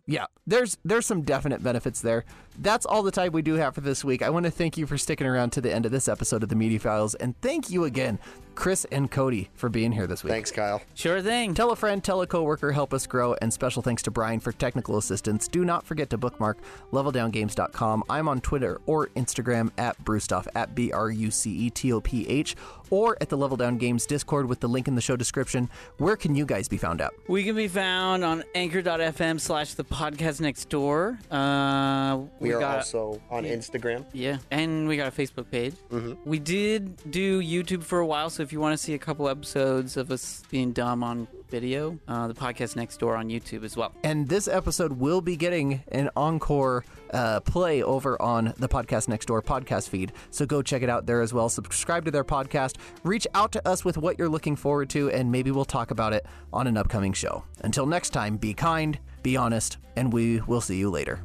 Yeah, 0.08 0.26
there's 0.46 0.78
there's 0.84 1.04
some 1.04 1.22
definite 1.22 1.64
benefits 1.64 2.00
there. 2.00 2.24
That's 2.58 2.86
all 2.86 3.02
the 3.02 3.10
time 3.10 3.32
we 3.32 3.42
do 3.42 3.54
have 3.54 3.74
for 3.74 3.80
this 3.80 4.04
week. 4.04 4.22
I 4.22 4.30
want 4.30 4.44
to 4.44 4.50
thank 4.50 4.76
you 4.76 4.86
for 4.86 4.96
sticking 4.98 5.26
around 5.26 5.50
to 5.50 5.60
the 5.60 5.72
end 5.72 5.86
of 5.86 5.92
this 5.92 6.08
episode 6.08 6.42
of 6.42 6.48
the 6.48 6.56
Media 6.56 6.78
Files, 6.78 7.14
and 7.14 7.38
thank 7.40 7.70
you 7.70 7.84
again, 7.84 8.18
Chris 8.54 8.86
and 8.90 9.10
Cody, 9.10 9.50
for 9.54 9.68
being 9.68 9.92
here 9.92 10.06
this 10.06 10.24
week. 10.24 10.32
Thanks, 10.32 10.50
Kyle. 10.50 10.80
Sure 10.94 11.20
thing. 11.20 11.52
Tell 11.54 11.70
a 11.70 11.76
friend, 11.76 12.02
tell 12.02 12.22
a 12.22 12.26
coworker, 12.26 12.72
help 12.72 12.94
us 12.94 13.06
grow, 13.06 13.34
and 13.42 13.52
special 13.52 13.82
thanks 13.82 14.02
to 14.04 14.10
Brian 14.10 14.40
for 14.40 14.52
technical 14.52 14.96
assistance. 14.96 15.46
Do 15.48 15.64
not 15.64 15.84
forget 15.84 16.08
to 16.10 16.18
bookmark 16.18 16.58
leveldowngames.com. 16.92 18.04
I'm 18.08 18.28
on 18.28 18.40
Twitter 18.40 18.80
or 18.86 19.08
Instagram 19.08 19.70
at 19.78 20.02
brucetoph 20.04 20.46
at 20.54 20.74
B 20.74 20.92
R 20.92 21.10
U 21.10 21.30
C 21.30 21.50
E 21.50 21.70
T 21.70 21.92
O 21.92 22.00
P 22.00 22.26
H 22.28 22.56
or 22.90 23.16
at 23.20 23.28
the 23.28 23.36
Level 23.36 23.56
Down 23.56 23.78
Games 23.78 24.06
Discord 24.06 24.46
with 24.48 24.60
the 24.60 24.68
link 24.68 24.88
in 24.88 24.94
the 24.94 25.00
show 25.00 25.16
description. 25.16 25.68
Where 25.98 26.16
can 26.16 26.34
you 26.34 26.46
guys 26.46 26.68
be 26.68 26.76
found 26.76 27.00
out? 27.00 27.14
We 27.28 27.44
can 27.44 27.56
be 27.56 27.68
found 27.68 28.24
on 28.24 28.44
anchor.fm 28.54 29.40
slash 29.40 29.74
the 29.74 29.84
podcast 29.84 30.40
next 30.40 30.68
door. 30.68 31.18
Uh, 31.30 32.18
We, 32.48 32.54
are 32.54 32.60
got, 32.60 32.76
also 32.78 33.20
on 33.30 33.44
Instagram. 33.44 34.04
Yeah, 34.12 34.38
and 34.50 34.88
we 34.88 34.96
got 34.96 35.08
a 35.08 35.10
Facebook 35.10 35.50
page. 35.50 35.74
Mm-hmm. 35.90 36.28
We 36.28 36.38
did 36.38 37.10
do 37.10 37.42
YouTube 37.42 37.82
for 37.82 38.00
a 38.00 38.06
while, 38.06 38.30
so 38.30 38.42
if 38.42 38.52
you 38.52 38.60
want 38.60 38.72
to 38.72 38.82
see 38.82 38.94
a 38.94 38.98
couple 38.98 39.28
episodes 39.28 39.96
of 39.96 40.10
us 40.10 40.42
being 40.50 40.72
dumb 40.72 41.02
on 41.02 41.28
video, 41.48 41.98
uh, 42.08 42.28
the 42.28 42.34
podcast 42.34 42.76
next 42.76 42.98
door 42.98 43.16
on 43.16 43.28
YouTube 43.28 43.64
as 43.64 43.76
well. 43.76 43.94
And 44.02 44.28
this 44.28 44.48
episode 44.48 44.92
will 44.94 45.20
be 45.20 45.36
getting 45.36 45.82
an 45.88 46.10
encore 46.16 46.84
uh, 47.12 47.40
play 47.40 47.82
over 47.82 48.20
on 48.20 48.52
the 48.58 48.68
Podcast 48.68 49.08
Next 49.08 49.26
Door 49.26 49.42
podcast 49.42 49.88
feed. 49.88 50.12
So 50.30 50.46
go 50.46 50.62
check 50.62 50.82
it 50.82 50.90
out 50.90 51.06
there 51.06 51.20
as 51.20 51.32
well. 51.32 51.48
Subscribe 51.48 52.04
to 52.06 52.10
their 52.10 52.24
podcast. 52.24 52.76
Reach 53.04 53.26
out 53.34 53.52
to 53.52 53.68
us 53.68 53.84
with 53.84 53.96
what 53.96 54.18
you're 54.18 54.28
looking 54.28 54.56
forward 54.56 54.90
to, 54.90 55.10
and 55.10 55.30
maybe 55.30 55.50
we'll 55.50 55.64
talk 55.64 55.90
about 55.90 56.12
it 56.12 56.26
on 56.52 56.66
an 56.66 56.76
upcoming 56.76 57.12
show. 57.12 57.44
Until 57.60 57.86
next 57.86 58.10
time, 58.10 58.36
be 58.36 58.54
kind, 58.54 58.98
be 59.22 59.36
honest, 59.36 59.78
and 59.96 60.12
we 60.12 60.40
will 60.42 60.60
see 60.60 60.76
you 60.76 60.90
later. 60.90 61.22